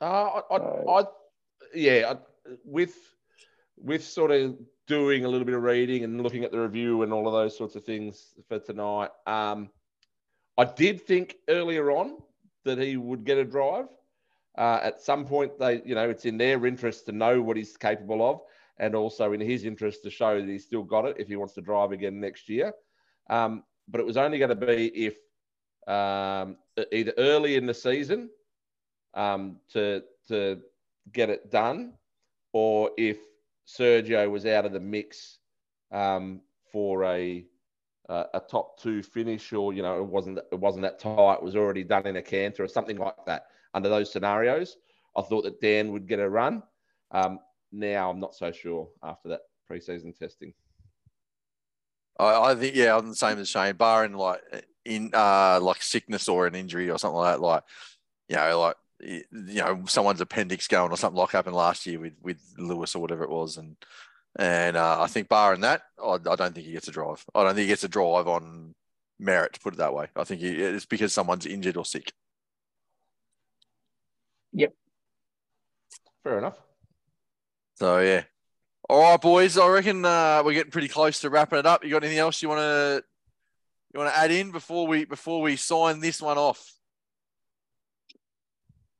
Uh, 0.00 0.04
I, 0.04 0.40
I, 0.48 0.58
So- 0.58 0.84
I, 0.88 1.04
yeah, 1.74 2.12
I, 2.14 2.52
with 2.64 2.94
with 3.76 4.04
sort 4.04 4.30
of 4.30 4.56
doing 4.86 5.24
a 5.24 5.28
little 5.28 5.44
bit 5.44 5.56
of 5.56 5.62
reading 5.62 6.04
and 6.04 6.22
looking 6.22 6.44
at 6.44 6.52
the 6.52 6.60
review 6.60 7.02
and 7.02 7.12
all 7.12 7.26
of 7.26 7.32
those 7.32 7.56
sorts 7.58 7.74
of 7.74 7.84
things 7.84 8.32
for 8.48 8.60
tonight. 8.60 9.10
Um, 9.26 9.70
I 10.56 10.64
did 10.64 11.02
think 11.06 11.34
earlier 11.48 11.90
on 11.90 12.16
that 12.64 12.78
he 12.78 12.96
would 12.96 13.24
get 13.24 13.38
a 13.38 13.44
drive. 13.44 13.86
Uh, 14.56 14.80
at 14.82 15.00
some 15.00 15.24
point, 15.26 15.58
they, 15.58 15.82
you 15.84 15.94
know, 15.96 16.08
it's 16.10 16.24
in 16.24 16.38
their 16.38 16.64
interest 16.66 17.06
to 17.06 17.12
know 17.12 17.40
what 17.42 17.56
he's 17.56 17.76
capable 17.76 18.28
of, 18.28 18.40
and 18.78 18.94
also 18.94 19.32
in 19.32 19.40
his 19.40 19.64
interest 19.64 20.02
to 20.04 20.10
show 20.10 20.40
that 20.40 20.48
he's 20.48 20.64
still 20.64 20.82
got 20.84 21.04
it 21.04 21.16
if 21.18 21.28
he 21.28 21.36
wants 21.36 21.54
to 21.54 21.60
drive 21.60 21.90
again 21.92 22.18
next 22.20 22.48
year. 22.48 22.72
Um, 23.28 23.64
but 23.88 24.00
it 24.00 24.06
was 24.06 24.16
only 24.16 24.38
going 24.38 24.50
to 24.50 24.66
be 24.66 24.86
if 24.94 25.16
um, 25.86 26.56
either 26.92 27.14
early 27.16 27.56
in 27.56 27.66
the 27.66 27.74
season 27.74 28.30
um, 29.14 29.56
to 29.72 30.02
to 30.28 30.60
get 31.12 31.30
it 31.30 31.50
done, 31.50 31.94
or 32.52 32.90
if 32.98 33.18
Sergio 33.66 34.30
was 34.30 34.46
out 34.46 34.66
of 34.66 34.72
the 34.72 34.80
mix 34.80 35.38
um, 35.90 36.40
for 36.70 37.04
a 37.04 37.44
uh, 38.08 38.24
a 38.34 38.40
top 38.40 38.78
two 38.80 39.02
finish, 39.02 39.52
or 39.52 39.72
you 39.72 39.82
know 39.82 39.98
it 39.98 40.06
wasn't 40.06 40.38
it 40.38 40.58
wasn't 40.58 40.82
that 40.82 40.98
tight, 40.98 41.34
it 41.34 41.42
was 41.42 41.56
already 41.56 41.84
done 41.84 42.06
in 42.06 42.16
a 42.16 42.22
canter 42.22 42.62
or 42.62 42.68
something 42.68 42.98
like 42.98 43.24
that. 43.26 43.46
Under 43.74 43.88
those 43.88 44.10
scenarios, 44.10 44.76
I 45.16 45.22
thought 45.22 45.44
that 45.44 45.60
Dan 45.60 45.92
would 45.92 46.06
get 46.06 46.20
a 46.20 46.28
run. 46.28 46.62
Um, 47.10 47.38
now 47.72 48.10
I'm 48.10 48.20
not 48.20 48.34
so 48.34 48.50
sure 48.50 48.88
after 49.02 49.28
that 49.28 49.42
preseason 49.70 50.18
testing. 50.18 50.54
I, 52.18 52.52
I 52.52 52.54
think 52.54 52.74
yeah, 52.74 52.96
I'm 52.96 53.08
the 53.08 53.16
same 53.16 53.38
as 53.38 53.48
Shane, 53.48 53.76
barring 53.76 54.14
like 54.14 54.40
in 54.84 55.10
uh 55.14 55.60
like 55.60 55.82
sickness 55.82 56.28
or 56.28 56.46
an 56.46 56.54
injury 56.54 56.90
or 56.90 56.98
something 56.98 57.16
like 57.18 57.34
that. 57.36 57.40
Like 57.40 57.62
you 58.28 58.36
know, 58.36 58.60
like 58.60 58.76
you 59.00 59.22
know, 59.32 59.84
someone's 59.86 60.20
appendix 60.20 60.66
going 60.68 60.90
or 60.90 60.96
something 60.96 61.18
like 61.18 61.30
happened 61.30 61.56
last 61.56 61.86
year 61.86 62.00
with 62.00 62.14
with 62.22 62.38
Lewis 62.58 62.94
or 62.94 63.00
whatever 63.02 63.24
it 63.24 63.30
was, 63.30 63.56
and 63.56 63.76
and 64.38 64.76
uh, 64.76 65.00
I 65.02 65.06
think 65.06 65.28
barring 65.28 65.62
that, 65.62 65.82
I, 66.02 66.14
I 66.14 66.18
don't 66.36 66.54
think 66.54 66.66
he 66.66 66.72
gets 66.72 66.88
a 66.88 66.92
drive. 66.92 67.24
I 67.34 67.42
don't 67.44 67.54
think 67.54 67.62
he 67.64 67.68
gets 67.68 67.84
a 67.84 67.88
drive 67.88 68.28
on 68.28 68.74
merit. 69.18 69.54
To 69.54 69.60
put 69.60 69.74
it 69.74 69.78
that 69.78 69.94
way, 69.94 70.08
I 70.16 70.24
think 70.24 70.40
he, 70.40 70.48
it's 70.48 70.86
because 70.86 71.12
someone's 71.12 71.46
injured 71.46 71.76
or 71.76 71.84
sick. 71.84 72.12
Yep. 74.52 74.74
Fair 76.22 76.38
enough. 76.38 76.58
So 77.76 78.00
yeah. 78.00 78.24
All 78.90 79.02
right, 79.02 79.20
boys. 79.20 79.58
I 79.58 79.68
reckon 79.68 80.04
uh, 80.04 80.42
we're 80.42 80.54
getting 80.54 80.72
pretty 80.72 80.88
close 80.88 81.20
to 81.20 81.28
wrapping 81.28 81.58
it 81.58 81.66
up. 81.66 81.84
You 81.84 81.90
got 81.90 82.04
anything 82.04 82.20
else 82.20 82.40
you 82.40 82.48
want 82.48 82.60
to 82.60 83.04
you 83.92 84.00
want 84.00 84.12
to 84.12 84.18
add 84.18 84.30
in 84.30 84.50
before 84.50 84.86
we 84.86 85.04
before 85.04 85.42
we 85.42 85.56
sign 85.56 86.00
this 86.00 86.22
one 86.22 86.38
off? 86.38 86.72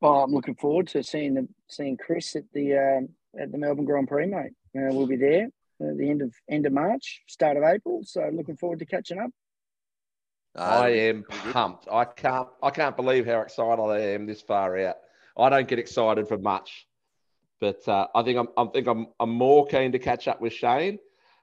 Well, 0.01 0.22
I'm 0.22 0.33
looking 0.33 0.57
forward 0.57 0.88
to 0.88 1.03
seeing 1.03 1.35
the 1.35 1.48
seeing 1.68 1.96
Chris 1.96 2.37
at 2.37 2.44
the 2.53 2.77
um, 2.77 3.09
at 3.40 3.51
the 3.51 3.59
Melbourne 3.59 3.87
Grand 3.87 4.09
Prix, 4.09 4.27
mate. 4.27 4.53
Uh, 4.77 4.92
we'll 4.92 5.07
be 5.07 5.16
there 5.16 5.44
at 5.81 5.96
the 5.96 6.11
end 6.11 6.20
of 6.20 6.35
end 6.51 6.66
of 6.66 6.72
March, 6.72 7.22
start 7.27 7.57
of 7.57 7.62
April. 7.62 8.03
So 8.05 8.29
looking 8.33 8.57
forward 8.57 8.81
to 8.81 8.87
catching 8.87 9.18
up. 9.18 9.31
Uh, 10.55 10.61
I 10.61 10.88
am 10.88 11.20
it'll 11.20 11.31
be 11.31 11.44
good. 11.44 11.53
pumped. 11.55 11.88
I 11.90 12.05
can't. 12.05 12.48
I 12.62 12.70
can't 12.70 12.96
believe 12.96 13.24
how 13.24 13.40
excited 13.40 13.83
I 13.83 14.01
am 14.01 14.27
this 14.27 14.42
far 14.42 14.79
out. 14.79 14.96
I 15.38 15.48
don't 15.48 15.68
get 15.68 15.79
excited 15.79 16.29
for 16.29 16.37
much, 16.37 16.88
but 17.61 17.87
uh, 17.88 18.07
I 18.14 18.23
think 18.23 18.38
I'm. 18.38 18.49
I 18.57 18.71
think 18.73 18.87
I'm. 18.87 19.09
I'm 19.21 19.31
more 19.31 19.66
keen 19.66 19.92
to 19.92 19.99
catch 19.99 20.29
up 20.29 20.40
with 20.40 20.53
Shane, 20.53 20.99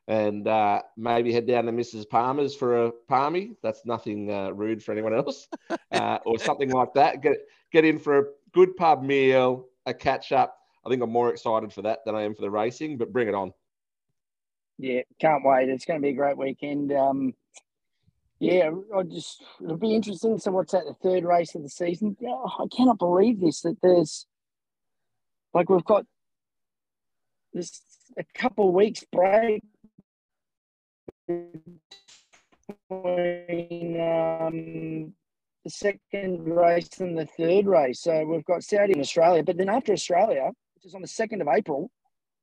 and 0.07 0.47
uh, 0.47 0.81
maybe 0.97 1.33
head 1.33 1.47
down 1.47 1.65
to 1.65 1.71
Mrs. 1.71 2.07
Palmer's 2.07 2.55
for 2.55 2.85
a 2.85 2.91
palmy. 3.07 3.55
That's 3.61 3.85
nothing 3.85 4.31
uh, 4.31 4.51
rude 4.51 4.83
for 4.83 4.91
anyone 4.91 5.13
else, 5.13 5.47
uh, 5.91 6.19
or 6.25 6.39
something 6.39 6.71
like 6.71 6.93
that. 6.95 7.21
Get 7.21 7.37
get 7.71 7.85
in 7.85 7.99
for 7.99 8.19
a 8.19 8.23
good 8.53 8.75
pub 8.75 9.03
meal, 9.03 9.67
a 9.85 9.93
catch 9.93 10.31
up. 10.31 10.57
I 10.85 10.89
think 10.89 11.01
I'm 11.01 11.11
more 11.11 11.29
excited 11.31 11.73
for 11.73 11.81
that 11.83 11.99
than 12.05 12.15
I 12.15 12.21
am 12.23 12.35
for 12.35 12.41
the 12.41 12.51
racing. 12.51 12.97
But 12.97 13.11
bring 13.11 13.27
it 13.27 13.35
on. 13.35 13.53
Yeah, 14.77 15.01
can't 15.19 15.43
wait. 15.45 15.69
It's 15.69 15.85
going 15.85 16.01
to 16.01 16.05
be 16.05 16.09
a 16.09 16.13
great 16.13 16.37
weekend. 16.37 16.91
Um, 16.91 17.33
yeah, 18.39 18.69
I 18.95 19.03
just 19.03 19.43
it'll 19.63 19.77
be 19.77 19.95
interesting. 19.95 20.37
So, 20.37 20.51
what's 20.51 20.73
that? 20.73 20.83
The 20.85 20.93
third 20.93 21.23
race 21.23 21.55
of 21.55 21.63
the 21.63 21.69
season? 21.69 22.17
Yeah, 22.19 22.35
I 22.35 22.65
cannot 22.75 22.99
believe 22.99 23.39
this. 23.39 23.61
That 23.61 23.77
there's 23.81 24.27
like 25.55 25.69
we've 25.69 25.83
got 25.85 26.05
this 27.53 27.81
a 28.19 28.23
couple 28.37 28.67
of 28.67 28.73
weeks 28.75 29.03
break 29.11 29.63
between 31.27 31.79
um, 34.01 35.13
the 35.63 35.69
second 35.69 36.43
race 36.45 36.89
and 36.99 37.17
the 37.17 37.25
third 37.25 37.65
race. 37.65 38.01
So 38.01 38.25
we've 38.25 38.45
got 38.45 38.63
Saudi 38.63 38.93
and 38.93 39.01
Australia, 39.01 39.41
but 39.43 39.57
then 39.57 39.69
after 39.69 39.93
Australia, 39.93 40.51
which 40.75 40.85
is 40.85 40.93
on 40.93 41.01
the 41.01 41.07
second 41.07 41.41
of 41.41 41.47
April, 41.47 41.89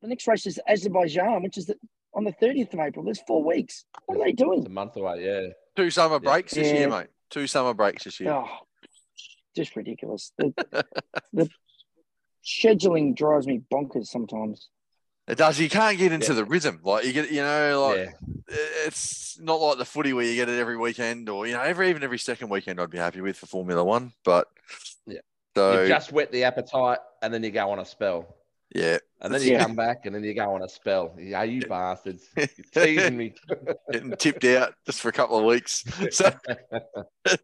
the 0.01 0.09
next 0.09 0.27
race 0.27 0.46
is 0.46 0.59
Azerbaijan, 0.66 1.42
which 1.42 1.59
is 1.59 1.66
the, 1.66 1.77
on 2.14 2.25
the 2.25 2.33
thirtieth 2.33 2.72
of 2.75 2.81
April. 2.81 3.05
There's 3.05 3.20
four 3.27 3.44
weeks. 3.44 3.85
What 4.07 4.16
are 4.18 4.25
they 4.25 4.31
It's 4.31 4.42
doing? 4.42 4.64
a 4.66 4.70
month 4.70 4.96
away. 4.96 5.25
Yeah. 5.25 5.48
Two 5.77 5.90
summer 5.90 6.14
Yeah. 6.22 6.31
breaks 6.33 6.55
this 6.55 6.68
Yeah. 6.68 6.79
year, 6.79 6.88
mate. 6.88 7.07
Two 7.31 7.46
summer 7.46 7.72
breaks 7.75 8.05
this 8.05 8.18
year. 8.20 8.33
Oh, 8.33 8.48
just 9.55 9.77
ridiculous. 9.77 10.33
The, 10.38 10.53
the 11.33 11.48
scheduling 12.45 13.15
drives 13.17 13.47
me 13.47 13.63
bonkers 13.73 14.07
sometimes. 14.07 14.69
It 15.29 15.39
does. 15.39 15.59
You 15.61 15.71
can't 15.71 15.97
get 15.99 16.13
into 16.13 16.29
Yeah. 16.33 16.37
the 16.37 16.45
rhythm. 16.45 16.81
Like 16.83 17.05
you 17.05 17.13
get, 17.13 17.31
you 17.31 17.43
know, 17.43 17.89
like 17.89 18.09
yeah. 18.49 18.57
it's 18.87 19.39
not 19.41 19.61
like 19.61 19.79
the 19.79 19.85
footy 19.85 20.13
where 20.13 20.25
you 20.25 20.35
get 20.35 20.49
it 20.49 20.59
every 20.59 20.77
weekend, 20.77 21.29
or 21.29 21.47
you 21.47 21.55
know, 21.55 21.61
every 21.63 21.91
even 21.91 22.03
every 22.03 22.19
second 22.19 22.49
weekend. 22.49 22.81
I'd 22.81 22.91
be 22.91 22.99
happy 22.99 23.21
with 23.21 23.37
for 23.37 23.47
Formula 23.47 23.85
One, 23.85 24.13
but 24.25 24.49
Yeah. 25.07 25.21
So 25.55 25.83
you 25.83 25.89
just 25.89 26.11
whet 26.13 26.33
the 26.33 26.45
appetite, 26.45 26.99
and 27.23 27.33
then 27.33 27.43
you 27.45 27.51
go 27.51 27.71
on 27.71 27.79
a 27.79 27.85
spell. 27.85 28.37
yeah, 28.75 28.99
And 29.21 29.33
then 29.33 29.43
you 29.43 29.53
Yeah. 29.53 29.63
come 29.63 29.77
back 29.77 30.07
and 30.07 30.15
then 30.15 30.25
you 30.25 30.35
go 30.35 30.55
on 30.55 30.63
a 30.63 30.69
spell. 30.69 31.15
Yeah, 31.21 31.43
you 31.45 31.61
bastards. 31.67 32.27
You're 32.37 32.47
teasing 32.73 33.17
me. 33.17 33.35
getting 33.93 34.17
tipped 34.17 34.45
out 34.45 34.75
just 34.87 35.01
for 35.01 35.11
a 35.11 35.13
couple 35.13 35.39
of 35.39 35.45
weeks, 35.45 35.85
so 36.11 36.33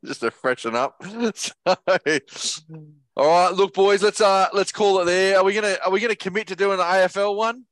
just 0.05 0.21
to 0.21 0.31
freshen 0.33 0.75
up. 0.75 1.01
So, 1.35 1.53
all 3.19 3.27
right, 3.27 3.53
look, 3.53 3.75
boys, 3.75 4.03
let's 4.03 4.21
uh 4.21 4.47
let's 4.53 4.71
call 4.73 5.01
it 5.01 5.05
there. 5.07 5.39
Are 5.39 5.45
we 5.45 5.53
gonna 5.55 5.77
are 5.85 5.91
we 5.91 5.99
gonna 6.01 6.15
commit 6.17 6.47
to 6.49 6.57
doing 6.57 6.79
an 6.79 6.85
AFL 6.87 7.35
one? 7.37 7.65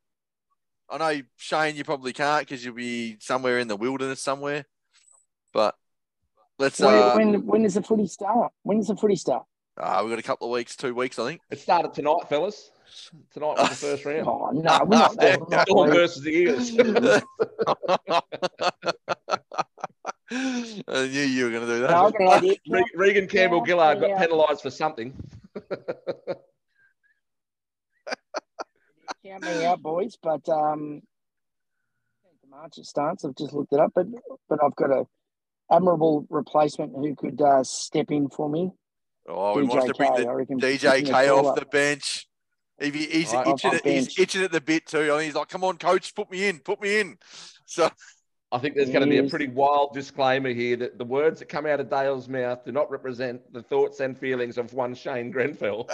I 0.90 0.98
know 0.98 1.22
Shane, 1.36 1.76
you 1.76 1.84
probably 1.84 2.12
can't 2.12 2.46
because 2.46 2.64
you'll 2.64 2.74
be 2.74 3.16
somewhere 3.20 3.58
in 3.58 3.68
the 3.68 3.76
wilderness 3.76 4.20
somewhere, 4.20 4.64
but 5.52 5.74
let's. 6.58 6.80
When, 6.80 6.94
Uh, 6.94 7.14
when 7.14 7.46
when 7.46 7.62
does 7.62 7.74
the 7.74 7.82
footy 7.82 8.06
start? 8.08 8.52
When 8.64 8.78
does 8.78 8.88
the 8.88 8.96
footy 8.96 9.16
start? 9.16 9.44
uh, 9.78 10.00
we've 10.02 10.10
got 10.10 10.18
a 10.18 10.22
couple 10.22 10.46
of 10.48 10.52
weeks, 10.52 10.74
two 10.74 10.94
weeks, 10.94 11.18
I 11.18 11.26
think. 11.26 11.40
It 11.50 11.60
started 11.60 11.92
tonight, 11.94 12.28
fellas. 12.28 12.70
Tonight 13.32 13.58
was 13.58 13.68
the 13.70 13.74
first 13.74 14.04
round. 14.06 14.26
Oh 14.26 14.50
no, 14.52 14.78
we're 14.84 14.96
not. 14.98 15.16
Yeah. 15.20 15.62
Storm 15.64 15.90
versus 15.90 16.22
the 16.22 16.30
Eagles. 16.30 16.70
I 20.30 21.06
knew 21.06 21.20
you 21.20 21.44
were 21.44 21.50
going 21.50 21.66
to 21.66 21.72
do 21.72 21.80
that. 21.82 21.90
I've 21.90 22.12
got 22.12 22.20
an 22.20 22.28
idea. 22.28 22.56
Re- 22.68 22.84
Reagan 22.94 23.28
Campbell 23.28 23.64
Gillard 23.64 24.00
got 24.00 24.18
penalised 24.18 24.62
for 24.62 24.70
something. 24.70 25.12
Count 29.24 29.42
me 29.42 29.64
out, 29.64 29.82
boys. 29.82 30.16
But 30.22 30.48
um, 30.48 31.02
the 32.42 32.48
March 32.48 32.78
it 32.78 32.86
starts. 32.86 33.24
I've 33.24 33.34
just 33.36 33.52
looked 33.52 33.72
it 33.72 33.80
up, 33.80 33.92
but 33.94 34.06
but 34.48 34.62
I've 34.62 34.76
got 34.76 34.90
a 34.90 35.04
admirable 35.70 36.26
replacement 36.30 36.92
who 36.94 37.14
could 37.16 37.40
uh, 37.40 37.64
step 37.64 38.10
in 38.10 38.28
for 38.28 38.48
me. 38.48 38.70
Oh, 39.28 39.58
he 39.58 39.66
wants 39.66 39.86
to 39.86 39.94
bring 39.94 40.12
the. 40.14 40.24
DJ 40.24 41.04
K 41.04 41.28
off 41.28 41.46
up. 41.46 41.56
the 41.56 41.66
bench. 41.66 42.28
If 42.78 42.94
he, 42.94 43.06
he's 43.06 43.32
Right. 43.32 43.48
itching, 43.48 43.72
it, 43.72 43.86
he's 43.86 44.18
itching 44.18 44.42
at 44.42 44.52
the 44.52 44.60
bit 44.60 44.86
too. 44.86 45.12
I 45.12 45.16
mean, 45.16 45.24
he's 45.24 45.34
like, 45.34 45.48
"Come 45.48 45.64
on, 45.64 45.78
coach, 45.78 46.14
put 46.14 46.30
me 46.30 46.46
in, 46.46 46.60
put 46.60 46.80
me 46.80 47.00
in." 47.00 47.18
So 47.64 47.90
I 48.52 48.58
think 48.58 48.76
there's 48.76 48.90
going 48.90 49.02
to 49.02 49.08
be 49.10 49.18
a 49.18 49.28
pretty 49.28 49.48
wild 49.48 49.92
disclaimer 49.92 50.50
here 50.50 50.76
that 50.76 50.98
the 50.98 51.04
words 51.04 51.40
that 51.40 51.48
come 51.48 51.66
out 51.66 51.80
of 51.80 51.90
Dale's 51.90 52.28
mouth 52.28 52.64
do 52.64 52.70
not 52.70 52.90
represent 52.90 53.40
the 53.52 53.62
thoughts 53.62 53.98
and 54.00 54.16
feelings 54.16 54.56
of 54.56 54.72
one 54.72 54.94
Shane 54.94 55.32
Grenfell. 55.32 55.88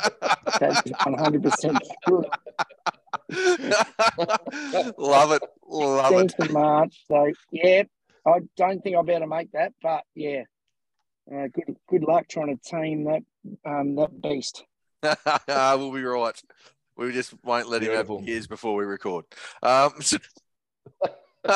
That's 0.61 0.83
one 1.05 1.19
hundred 1.19 1.43
percent 1.45 1.79
true. 2.07 2.25
love 4.99 5.33
it, 5.33 5.43
love 5.67 6.13
Thanks 6.13 6.35
it. 6.39 6.47
for 6.47 6.53
March. 6.53 7.05
So 7.09 7.33
yeah, 7.51 7.85
I 8.27 8.41
don't 8.59 8.83
think 8.83 8.97
I'll 8.97 9.03
be 9.03 9.13
able 9.13 9.23
to 9.23 9.27
make 9.29 9.51
that, 9.53 9.73
but 9.83 10.03
yeah, 10.15 10.43
uh, 11.35 11.49
good 11.53 11.77
good 11.89 12.05
luck 12.05 12.29
trying 12.29 12.55
to 12.55 12.63
tame 12.63 13.05
that 13.05 13.23
um, 13.65 13.97
that 13.97 14.21
beast. 14.21 14.63
we'll 15.49 15.93
be 15.93 16.05
right. 16.05 16.43
We 16.99 17.13
just 17.13 17.33
won't 17.43 17.69
let 17.69 17.83
him 17.83 17.89
Beautiful. 17.89 18.19
have 18.19 18.29
years 18.29 18.47
before 18.47 18.75
we 18.75 18.85
record. 18.85 19.25
Um, 19.63 19.93
so- 20.01 20.19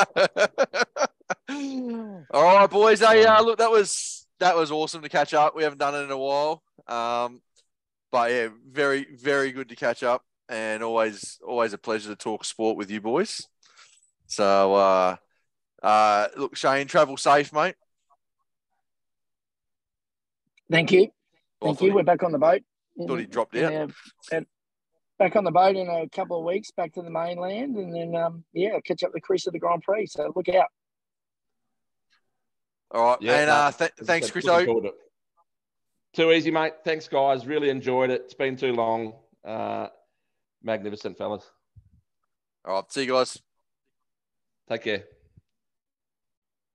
All 1.49 2.25
right, 2.43 2.69
boys. 2.69 2.99
Hey, 2.99 3.25
uh, 3.25 3.41
look, 3.41 3.59
that 3.59 3.71
was 3.71 4.27
that 4.39 4.55
was 4.55 4.71
awesome 4.71 5.01
to 5.01 5.09
catch 5.09 5.33
up. 5.33 5.55
We 5.55 5.63
haven't 5.63 5.79
done 5.79 5.95
it 5.95 6.03
in 6.03 6.11
a 6.11 6.17
while, 6.17 6.61
um, 6.87 7.41
but 8.11 8.31
yeah, 8.31 8.49
very 8.69 9.07
very 9.15 9.51
good 9.51 9.69
to 9.69 9.75
catch 9.75 10.03
up, 10.03 10.23
and 10.49 10.83
always 10.83 11.39
always 11.45 11.73
a 11.73 11.77
pleasure 11.77 12.09
to 12.09 12.15
talk 12.15 12.43
sport 12.45 12.77
with 12.77 12.91
you 12.91 13.01
boys. 13.01 13.47
So, 14.27 14.73
uh, 14.75 15.15
uh, 15.81 16.27
look, 16.35 16.57
Shane, 16.57 16.87
travel 16.87 17.15
safe, 17.15 17.53
mate. 17.53 17.75
Thank 20.69 20.91
you, 20.91 21.07
thank 21.61 21.81
you. 21.81 21.87
he- 21.87 21.95
We're 21.95 22.03
back 22.03 22.23
on 22.23 22.33
the 22.33 22.39
boat. 22.39 22.61
thought 23.07 23.19
he 23.19 23.25
dropped 23.25 23.55
out. 23.55 23.91
Back 25.19 25.35
on 25.35 25.43
the 25.43 25.51
boat 25.51 25.75
in 25.75 25.87
a 25.89 26.07
couple 26.09 26.37
of 26.39 26.45
weeks, 26.45 26.71
back 26.71 26.93
to 26.93 27.01
the 27.01 27.09
mainland, 27.09 27.75
and 27.77 27.93
then 27.93 28.15
um, 28.15 28.43
yeah, 28.53 28.79
catch 28.85 29.03
up 29.03 29.11
the 29.13 29.21
Chris 29.21 29.47
of 29.47 29.53
the 29.53 29.59
Grand 29.59 29.81
Prix. 29.81 30.07
So 30.07 30.31
look 30.35 30.49
out. 30.49 30.67
All 32.91 33.03
right, 33.03 33.21
Yeah, 33.21 33.39
and 33.41 33.49
uh, 33.49 33.71
th- 33.71 33.91
thanks, 34.03 34.31
Chris. 34.31 34.45
looking 34.45 34.65
forward 34.67 34.83
to 34.83 34.87
it. 34.89 34.95
Too 36.13 36.31
easy, 36.31 36.51
mate. 36.51 36.73
Thanks, 36.85 37.07
guys. 37.07 37.45
Really 37.45 37.69
enjoyed 37.69 38.09
it. 38.09 38.21
It's 38.25 38.33
been 38.33 38.55
too 38.55 38.73
long. 38.73 39.13
Uh, 39.45 39.87
magnificent, 40.63 41.17
fellas. 41.17 41.43
All 42.65 42.75
right, 42.75 42.91
see 42.91 43.03
you 43.03 43.11
guys. 43.11 43.37
Take 44.69 44.83
care. 44.83 45.03